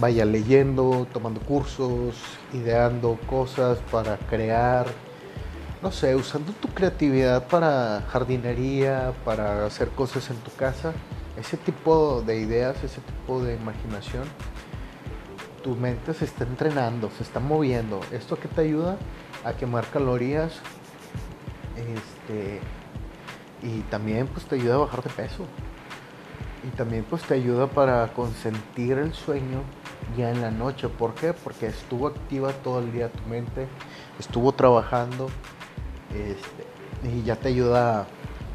vaya 0.00 0.24
leyendo, 0.24 1.06
tomando 1.12 1.40
cursos, 1.40 2.14
ideando 2.52 3.18
cosas 3.26 3.78
para 3.90 4.16
crear, 4.16 4.86
no 5.82 5.92
sé, 5.92 6.14
usando 6.14 6.52
tu 6.52 6.68
creatividad 6.68 7.46
para 7.48 8.04
jardinería, 8.08 9.12
para 9.24 9.66
hacer 9.66 9.88
cosas 9.90 10.30
en 10.30 10.36
tu 10.38 10.50
casa, 10.52 10.92
ese 11.36 11.56
tipo 11.56 12.22
de 12.26 12.38
ideas, 12.40 12.82
ese 12.82 13.00
tipo 13.00 13.42
de 13.42 13.54
imaginación, 13.54 14.24
tu 15.62 15.76
mente 15.76 16.14
se 16.14 16.24
está 16.24 16.44
entrenando, 16.44 17.10
se 17.16 17.22
está 17.22 17.40
moviendo. 17.40 18.00
¿Esto 18.12 18.38
que 18.38 18.48
te 18.48 18.62
ayuda? 18.62 18.96
A 19.44 19.52
quemar 19.52 19.86
calorías, 19.90 20.52
este, 21.76 22.60
y 23.62 23.80
también 23.82 24.26
pues 24.28 24.46
te 24.46 24.56
ayuda 24.56 24.74
a 24.74 24.78
bajar 24.78 25.02
de 25.02 25.10
peso. 25.10 25.44
Y 26.64 26.70
también 26.76 27.04
pues 27.08 27.22
te 27.22 27.34
ayuda 27.34 27.68
para 27.68 28.12
consentir 28.14 28.98
el 28.98 29.14
sueño 29.14 29.62
ya 30.16 30.30
en 30.30 30.40
la 30.40 30.50
noche. 30.50 30.88
¿Por 30.88 31.14
qué? 31.14 31.32
Porque 31.32 31.66
estuvo 31.66 32.08
activa 32.08 32.52
todo 32.52 32.80
el 32.80 32.92
día 32.92 33.10
tu 33.10 33.22
mente, 33.28 33.68
estuvo 34.18 34.52
trabajando 34.52 35.28
este, 36.10 37.08
y 37.08 37.22
ya 37.22 37.36
te 37.36 37.48
ayuda 37.48 38.06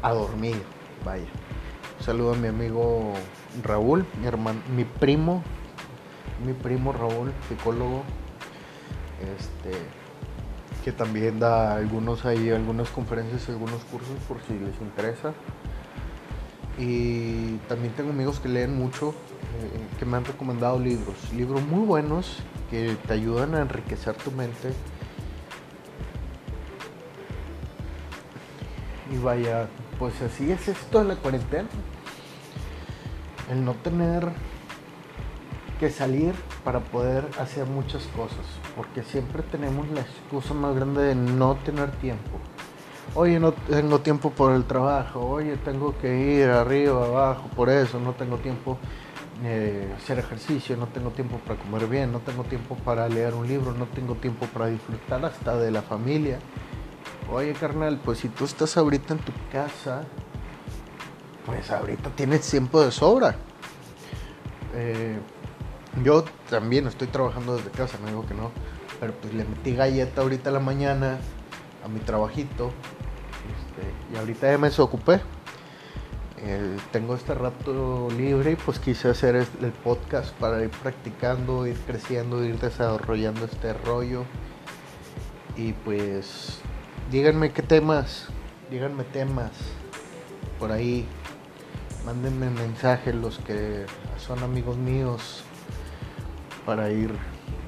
a, 0.02 0.12
dormir. 0.12 0.62
Vaya. 1.04 1.26
Un 1.98 2.04
saludo 2.04 2.34
a 2.34 2.36
mi 2.36 2.48
amigo 2.48 3.14
Raúl, 3.62 4.04
mi 4.20 4.26
hermano, 4.26 4.60
mi 4.74 4.84
primo, 4.84 5.42
mi 6.44 6.52
primo 6.52 6.92
Raúl, 6.92 7.32
psicólogo. 7.48 8.02
Este, 9.20 10.03
que 10.84 10.92
también 10.92 11.40
da 11.40 11.76
algunos 11.76 12.26
ahí, 12.26 12.50
algunas 12.50 12.90
conferencias, 12.90 13.48
algunos 13.48 13.82
cursos 13.84 14.18
por 14.28 14.36
si 14.42 14.52
les 14.52 14.78
interesa. 14.82 15.32
Y 16.78 17.56
también 17.68 17.94
tengo 17.94 18.10
amigos 18.10 18.38
que 18.38 18.50
leen 18.50 18.76
mucho, 18.76 19.10
eh, 19.10 19.96
que 19.98 20.04
me 20.04 20.18
han 20.18 20.26
recomendado 20.26 20.78
libros, 20.78 21.16
libros 21.32 21.62
muy 21.66 21.86
buenos 21.86 22.40
que 22.70 22.96
te 23.06 23.14
ayudan 23.14 23.54
a 23.54 23.62
enriquecer 23.62 24.14
tu 24.16 24.30
mente. 24.30 24.74
Y 29.10 29.16
vaya, 29.18 29.68
pues 29.98 30.20
así 30.20 30.52
es 30.52 30.68
esto 30.68 30.98
de 30.98 31.04
la 31.06 31.16
cuarentena. 31.16 31.68
El 33.50 33.64
no 33.64 33.72
tener 33.74 34.28
que 35.78 35.90
salir 35.90 36.34
para 36.64 36.80
poder 36.80 37.28
hacer 37.38 37.66
muchas 37.66 38.04
cosas. 38.08 38.46
Porque 38.76 39.02
siempre 39.02 39.42
tenemos 39.42 39.88
la 39.90 40.00
excusa 40.00 40.54
más 40.54 40.74
grande 40.74 41.02
de 41.02 41.14
no 41.14 41.56
tener 41.56 41.90
tiempo. 41.92 42.38
Oye, 43.14 43.38
no 43.38 43.52
tengo 43.52 44.00
tiempo 44.00 44.30
por 44.30 44.52
el 44.52 44.64
trabajo. 44.64 45.20
Oye, 45.20 45.56
tengo 45.58 45.96
que 45.98 46.16
ir 46.16 46.48
arriba, 46.48 47.04
abajo, 47.04 47.48
por 47.54 47.68
eso 47.68 48.00
no 48.00 48.12
tengo 48.12 48.38
tiempo 48.38 48.78
eh, 49.44 49.92
hacer 49.96 50.18
ejercicio, 50.18 50.76
no 50.76 50.86
tengo 50.86 51.10
tiempo 51.10 51.38
para 51.46 51.58
comer 51.58 51.86
bien, 51.86 52.12
no 52.12 52.20
tengo 52.20 52.44
tiempo 52.44 52.76
para 52.76 53.08
leer 53.08 53.34
un 53.34 53.46
libro, 53.46 53.72
no 53.72 53.86
tengo 53.86 54.14
tiempo 54.14 54.46
para 54.46 54.66
disfrutar 54.66 55.24
hasta 55.24 55.56
de 55.56 55.70
la 55.70 55.82
familia. 55.82 56.38
Oye, 57.30 57.52
carnal, 57.52 58.00
pues 58.04 58.18
si 58.18 58.28
tú 58.28 58.44
estás 58.44 58.76
ahorita 58.76 59.14
en 59.14 59.20
tu 59.20 59.32
casa, 59.52 60.02
pues 61.46 61.70
ahorita 61.70 62.10
tienes 62.10 62.48
tiempo 62.48 62.80
de 62.80 62.90
sobra. 62.90 63.36
Eh, 64.74 65.18
yo 66.02 66.24
también 66.50 66.86
estoy 66.86 67.08
trabajando 67.08 67.56
desde 67.56 67.70
casa, 67.70 67.98
no 68.00 68.08
digo 68.08 68.26
que 68.26 68.34
no, 68.34 68.50
pero 69.00 69.12
pues 69.14 69.34
le 69.34 69.44
metí 69.44 69.74
galleta 69.74 70.22
ahorita 70.22 70.50
a 70.50 70.52
la 70.52 70.60
mañana 70.60 71.18
a 71.84 71.88
mi 71.88 72.00
trabajito 72.00 72.72
este, 73.44 74.14
y 74.14 74.18
ahorita 74.18 74.50
ya 74.50 74.58
me 74.58 74.68
desocupé. 74.68 75.20
Tengo 76.92 77.14
este 77.14 77.32
rato 77.32 78.08
libre 78.10 78.52
y 78.52 78.56
pues 78.56 78.78
quise 78.78 79.08
hacer 79.08 79.34
el 79.34 79.72
podcast 79.82 80.34
para 80.34 80.62
ir 80.62 80.68
practicando, 80.68 81.66
ir 81.66 81.78
creciendo, 81.86 82.44
ir 82.44 82.58
desarrollando 82.58 83.46
este 83.46 83.72
rollo. 83.72 84.24
Y 85.56 85.72
pues 85.72 86.58
díganme 87.10 87.52
qué 87.52 87.62
temas, 87.62 88.26
díganme 88.70 89.04
temas 89.04 89.52
por 90.58 90.70
ahí. 90.70 91.06
Mándenme 92.04 92.50
mensajes 92.50 93.14
los 93.14 93.38
que 93.38 93.86
son 94.18 94.42
amigos 94.42 94.76
míos 94.76 95.44
para 96.64 96.90
ir 96.90 97.10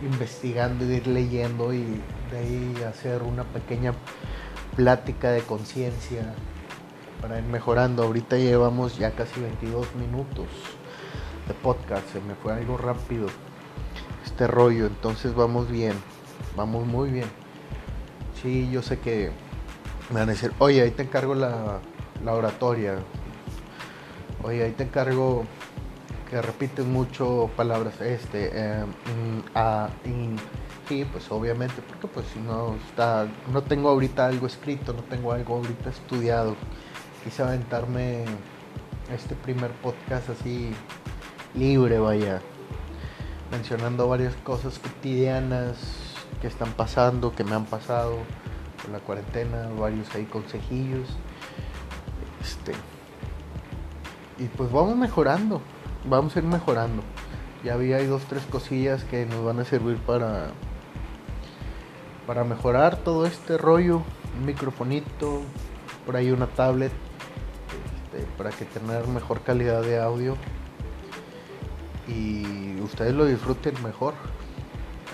investigando 0.03 0.85
y 0.85 0.95
ir 0.95 1.07
leyendo 1.07 1.73
y 1.73 2.01
de 2.31 2.39
ahí 2.39 2.85
hacer 2.89 3.23
una 3.23 3.45
pequeña 3.45 3.95
plática 4.77 5.31
de 5.31 5.43
conciencia 5.43 6.35
para 7.21 7.39
ir 7.39 7.45
mejorando. 7.45 8.03
Ahorita 8.03 8.37
llevamos 8.37 8.99
ya 8.99 9.13
casi 9.13 9.41
22 9.41 9.95
minutos 9.97 10.47
de 11.49 11.55
podcast, 11.55 12.07
se 12.13 12.21
me 12.21 12.35
fue 12.35 12.53
algo 12.53 12.77
rápido 12.77 13.29
este 14.25 14.47
rollo, 14.47 14.87
entonces 14.87 15.35
vamos 15.35 15.71
bien, 15.71 15.95
vamos 16.57 16.87
muy 16.87 17.11
bien. 17.11 17.29
Sí, 18.43 18.69
yo 18.71 18.83
sé 18.83 18.99
que 18.99 19.31
me 20.11 20.21
van 20.21 20.29
a 20.29 20.33
decir, 20.33 20.53
oye, 20.59 20.83
ahí 20.83 20.91
te 20.91 21.05
encargo 21.05 21.35
la, 21.35 21.81
la 22.23 22.35
oratoria, 22.35 22.97
oye, 24.43 24.65
ahí 24.65 24.73
te 24.73 24.83
encargo 24.83 25.47
que 26.29 26.43
repiten 26.43 26.93
mucho 26.93 27.51
palabras 27.57 28.01
este 28.01 28.51
eh, 28.53 28.85
a 29.55 29.89
in 30.05 30.37
sí 30.89 31.07
pues 31.11 31.31
obviamente 31.31 31.83
porque 31.83 32.07
pues 32.09 32.27
si 32.33 32.41
no 32.41 32.77
está 32.89 33.27
no 33.53 33.63
tengo 33.63 33.89
ahorita 33.91 34.27
algo 34.27 34.47
escrito 34.47 34.93
no 34.93 35.03
tengo 35.03 35.33
algo 35.33 35.57
ahorita 35.57 35.91
estudiado 35.91 36.57
quise 37.25 37.43
aventarme 37.43 38.25
este 39.13 39.35
primer 39.35 39.71
podcast 39.73 40.31
así 40.31 40.75
libre, 41.57 41.99
vaya, 41.99 42.41
mencionando 43.51 44.09
varias 44.09 44.35
cosas 44.37 44.79
cotidianas 44.79 45.77
que 46.41 46.47
están 46.47 46.73
pasando, 46.73 47.35
que 47.35 47.45
me 47.45 47.55
han 47.55 47.65
pasado 47.65 48.19
con 48.83 48.93
la 48.93 48.99
cuarentena, 48.99 49.69
varios 49.79 50.15
ahí 50.15 50.25
consejillos. 50.25 51.09
Este, 52.41 52.73
y 54.39 54.49
pues 54.49 54.71
vamos 54.71 54.97
mejorando, 54.97 55.61
vamos 56.09 56.37
a 56.37 56.39
ir 56.39 56.45
mejorando. 56.45 57.03
Ya 57.65 57.75
había 57.75 58.05
dos, 58.07 58.23
tres 58.25 58.45
cosillas 58.45 59.05
que 59.05 59.27
nos 59.27 59.45
van 59.45 59.61
a 59.61 59.65
servir 59.65 59.97
para, 59.99 60.49
para 62.27 62.45
mejorar 62.45 62.97
todo 62.97 63.27
este 63.27 63.59
rollo. 63.59 64.03
Un 64.39 64.47
microfonito, 64.47 65.43
por 66.05 66.17
ahí 66.17 66.31
una 66.31 66.47
tablet 66.47 66.93
este, 68.17 68.27
para 68.37 68.51
que 68.51 68.65
tener 68.65 69.07
mejor 69.09 69.41
calidad 69.41 69.83
de 69.83 70.01
audio 70.01 70.37
y 72.07 72.81
ustedes 72.81 73.15
lo 73.15 73.25
disfruten 73.25 73.75
mejor. 73.83 74.15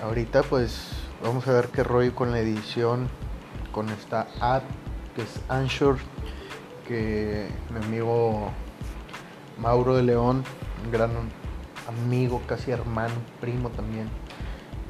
Ahorita 0.03 0.43
pues 0.43 0.91
vamos 1.23 1.47
a 1.47 1.53
ver 1.53 1.69
qué 1.69 1.83
rollo 1.85 2.15
con 2.15 2.33
la 2.33 2.41
edición 2.41 3.09
con 3.71 3.89
esta 3.89 4.27
app 4.41 4.65
que 5.15 5.23
es 5.23 5.41
Anchor 5.49 5.97
que 6.87 7.49
mi 7.71 7.85
amigo 7.85 8.51
Mauro 9.59 9.97
de 9.97 10.03
León, 10.03 10.45
un 10.85 10.91
gran 10.91 11.11
amigo, 11.89 12.41
casi 12.47 12.71
hermano, 12.71 13.15
primo 13.41 13.71
también 13.71 14.09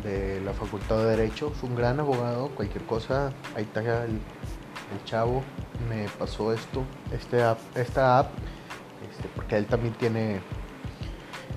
de 0.03 0.41
la 0.41 0.53
Facultad 0.53 0.99
de 0.99 1.17
Derecho, 1.17 1.53
es 1.57 1.63
un 1.63 1.77
gran 1.77 2.01
abogado, 2.01 2.49
cualquier 2.49 2.85
cosa, 2.85 3.33
ahí 3.57 3.63
está 3.63 4.05
el, 4.05 4.21
chavo 5.05 5.43
me 5.89 6.07
pasó 6.19 6.53
esto, 6.53 6.85
este 7.13 7.43
esta 7.81 8.19
app, 8.19 8.29
este, 9.11 9.29
porque 9.35 9.57
él 9.57 9.67
también 9.67 9.95
tiene, 9.95 10.41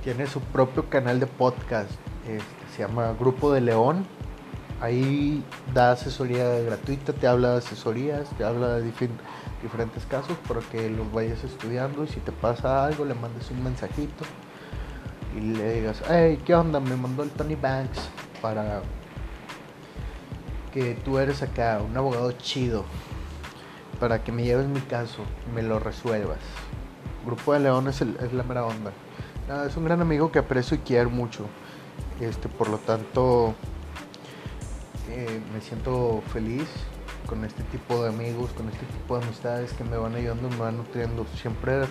tiene 0.04 0.26
su 0.28 0.39
propio 0.39 0.89
canal 0.89 1.19
de 1.19 1.28
podcast, 1.28 1.91
este, 2.28 2.43
se 2.76 2.84
llama 2.84 3.13
Grupo 3.19 3.52
de 3.52 3.62
León. 3.62 4.06
Ahí 4.82 5.44
da 5.74 5.92
asesoría 5.92 6.60
gratuita, 6.60 7.14
te 7.14 7.28
habla 7.28 7.52
de 7.52 7.58
asesorías, 7.60 8.30
te 8.38 8.44
habla 8.44 8.76
de 8.76 8.92
diferentes 9.62 10.06
casos 10.06 10.38
para 10.48 10.60
que 10.60 10.90
los 10.90 11.12
vayas 11.12 11.44
estudiando 11.44 12.04
y 12.04 12.08
si 12.08 12.20
te 12.20 12.32
pasa 12.32 12.86
algo 12.86 13.06
le 13.06 13.14
mandes 13.14 13.50
un 13.52 13.64
mensajito 13.64 14.26
y 15.36 15.40
le 15.40 15.76
digas, 15.76 16.02
hey, 16.10 16.42
¿qué 16.46 16.56
onda? 16.56 16.80
Me 16.80 16.96
mandó 16.96 17.24
el 17.24 17.30
Tony 17.32 17.56
Banks 17.56 18.10
para 18.42 18.82
que 20.74 20.94
tú 20.94 21.20
eres 21.20 21.42
acá, 21.42 21.82
un 21.82 21.96
abogado 21.96 22.34
chido, 22.34 22.84
para 24.00 24.24
que 24.24 24.32
me 24.32 24.44
lleves 24.44 24.68
mi 24.68 24.82
caso, 24.82 25.24
me 25.54 25.64
lo 25.64 25.80
resuelvas. 25.80 26.40
Grupo 27.26 27.54
de 27.54 27.62
León 27.62 27.88
es, 27.88 28.02
la 28.02 28.44
mera 28.44 28.66
onda. 28.66 28.92
es 29.66 29.78
un 29.78 29.86
gran 29.86 30.02
amigo 30.02 30.32
que 30.32 30.40
aprecio 30.40 30.76
y 30.76 30.82
quiero 30.82 31.10
mucho. 31.10 31.46
Este, 32.20 32.50
por 32.50 32.70
lo 32.70 32.78
tanto, 32.78 33.56
eh, 35.15 35.41
me 35.54 35.62
siento 35.62 36.21
feliz 36.34 36.67
con 37.25 37.45
este 37.45 37.63
tipo 37.63 38.04
de 38.04 38.10
amigos, 38.10 38.51
con 38.51 38.67
este 38.67 38.86
tipo 38.86 39.17
de 39.17 39.23
amistades 39.23 39.71
que 39.73 39.86
me 39.86 39.95
van 39.95 40.13
ayudando, 40.13 40.49
me 40.49 40.58
van 40.58 40.78
nutriendo. 40.78 41.25
Siempre 41.41 41.86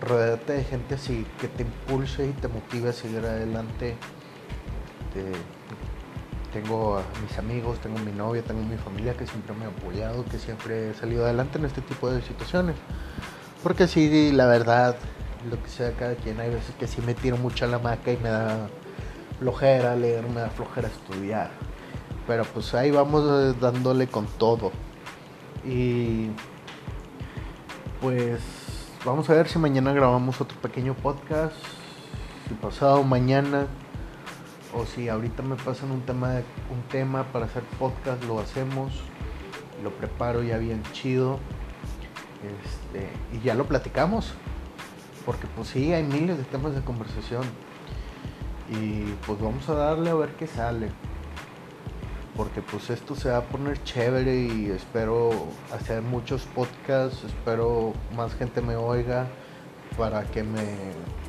rodeate 0.00 0.54
de 0.54 0.64
gente 0.64 0.94
así 0.94 1.26
que 1.40 1.48
te 1.48 1.64
impulse 1.64 2.26
y 2.26 2.32
te 2.32 2.48
motive 2.48 2.88
a 2.90 2.92
seguir 2.92 3.18
adelante. 3.18 3.94
Este, 5.08 5.32
tengo 6.52 6.96
a 6.96 7.02
mis 7.22 7.38
amigos, 7.38 7.78
tengo 7.80 7.98
mi 7.98 8.12
novia, 8.12 8.42
tengo 8.42 8.62
mi 8.62 8.78
familia 8.78 9.14
que 9.14 9.26
siempre 9.26 9.54
me 9.54 9.66
ha 9.66 9.68
apoyado, 9.68 10.24
que 10.24 10.38
siempre 10.38 10.90
he 10.90 10.94
salido 10.94 11.24
adelante 11.24 11.58
en 11.58 11.66
este 11.66 11.82
tipo 11.82 12.10
de 12.10 12.22
situaciones. 12.22 12.76
Porque 13.62 13.86
sí, 13.86 14.32
la 14.32 14.46
verdad, 14.46 14.96
lo 15.50 15.62
que 15.62 15.68
sea 15.68 15.92
cada 15.92 16.14
quien, 16.14 16.40
hay 16.40 16.48
veces 16.48 16.74
que 16.78 16.86
sí 16.86 17.02
me 17.02 17.14
tiro 17.14 17.36
mucho 17.36 17.66
a 17.66 17.68
la 17.68 17.78
maca 17.78 18.12
y 18.12 18.16
me 18.16 18.30
da 18.30 18.68
flojera 19.38 19.94
leer, 19.94 20.26
me 20.26 20.40
da 20.40 20.48
flojera 20.48 20.88
estudiar. 20.88 21.67
Pero 22.28 22.44
pues 22.44 22.74
ahí 22.74 22.90
vamos 22.90 23.24
eh, 23.26 23.56
dándole 23.58 24.06
con 24.06 24.26
todo. 24.26 24.70
Y 25.64 26.28
pues 28.02 28.40
vamos 29.02 29.28
a 29.30 29.34
ver 29.34 29.48
si 29.48 29.58
mañana 29.58 29.94
grabamos 29.94 30.38
otro 30.38 30.58
pequeño 30.60 30.92
podcast. 30.92 31.56
Si 32.46 32.54
pasado 32.54 33.02
mañana 33.02 33.66
o 34.74 34.84
si 34.84 35.08
ahorita 35.08 35.42
me 35.42 35.56
pasan 35.56 35.90
un 35.90 36.02
tema, 36.02 36.42
un 36.70 36.82
tema 36.90 37.24
para 37.32 37.46
hacer 37.46 37.62
podcast, 37.78 38.22
lo 38.24 38.38
hacemos, 38.40 38.92
lo 39.82 39.90
preparo 39.92 40.42
ya 40.42 40.58
bien 40.58 40.82
chido 40.92 41.38
este, 42.42 43.08
y 43.32 43.40
ya 43.42 43.54
lo 43.54 43.64
platicamos. 43.64 44.34
Porque 45.24 45.46
pues 45.56 45.68
sí, 45.68 45.94
hay 45.94 46.02
miles 46.02 46.36
de 46.36 46.44
temas 46.44 46.74
de 46.74 46.82
conversación. 46.82 47.44
Y 48.70 49.14
pues 49.26 49.40
vamos 49.40 49.66
a 49.70 49.74
darle 49.74 50.10
a 50.10 50.14
ver 50.14 50.34
qué 50.34 50.46
sale. 50.46 50.90
Porque 52.38 52.62
pues 52.62 52.88
esto 52.88 53.16
se 53.16 53.30
va 53.30 53.38
a 53.38 53.42
poner 53.42 53.82
chévere 53.82 54.34
y 54.44 54.70
espero 54.70 55.30
hacer 55.74 56.02
muchos 56.02 56.42
podcasts, 56.44 57.24
espero 57.24 57.92
más 58.16 58.32
gente 58.36 58.62
me 58.62 58.76
oiga 58.76 59.26
para 59.98 60.22
que 60.22 60.44
me 60.44 60.64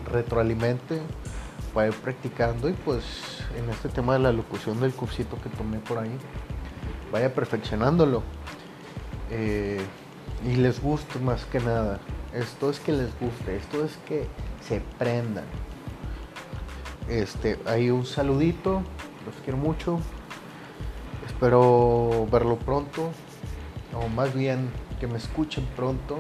retroalimente 0.06 1.02
para 1.74 1.88
ir 1.88 1.96
practicando 1.96 2.70
y 2.70 2.74
pues 2.74 3.04
en 3.58 3.68
este 3.72 3.90
tema 3.90 4.14
de 4.14 4.20
la 4.20 4.32
locución 4.32 4.80
del 4.80 4.94
cursito 4.94 5.36
que 5.42 5.50
tomé 5.50 5.80
por 5.80 5.98
ahí, 5.98 6.16
vaya 7.12 7.34
perfeccionándolo. 7.34 8.22
Eh, 9.32 9.82
y 10.46 10.56
les 10.58 10.80
guste 10.82 11.18
más 11.20 11.44
que 11.46 11.60
nada. 11.60 12.00
Esto 12.34 12.70
es 12.70 12.80
que 12.80 12.92
les 12.92 13.20
guste, 13.20 13.56
esto 13.56 13.84
es 13.84 13.98
que 14.08 14.28
se 14.62 14.82
prendan. 15.00 15.46
Este, 17.08 17.60
ahí 17.66 17.90
un 17.90 18.06
saludito, 18.06 18.84
los 19.26 19.36
quiero 19.44 19.58
mucho. 19.58 20.00
Espero 21.40 22.28
verlo 22.30 22.58
pronto, 22.58 23.12
o 23.94 24.10
más 24.10 24.34
bien 24.34 24.70
que 25.00 25.08
me 25.08 25.18
escuchen 25.18 25.66
pronto. 25.74 26.18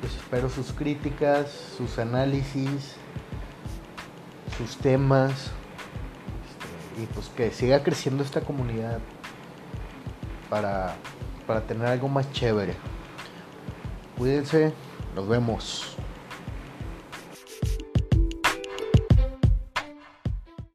Les 0.00 0.14
espero 0.14 0.48
sus 0.48 0.70
críticas, 0.70 1.50
sus 1.76 1.98
análisis, 1.98 2.94
sus 4.56 4.76
temas, 4.76 5.32
este, 5.32 7.02
y 7.02 7.06
pues 7.06 7.30
que 7.30 7.50
siga 7.50 7.82
creciendo 7.82 8.22
esta 8.22 8.42
comunidad 8.42 9.00
para, 10.48 10.94
para 11.48 11.62
tener 11.62 11.86
algo 11.86 12.06
más 12.08 12.30
chévere. 12.30 12.76
Cuídense, 14.16 14.72
nos 15.16 15.26
vemos. 15.26 15.96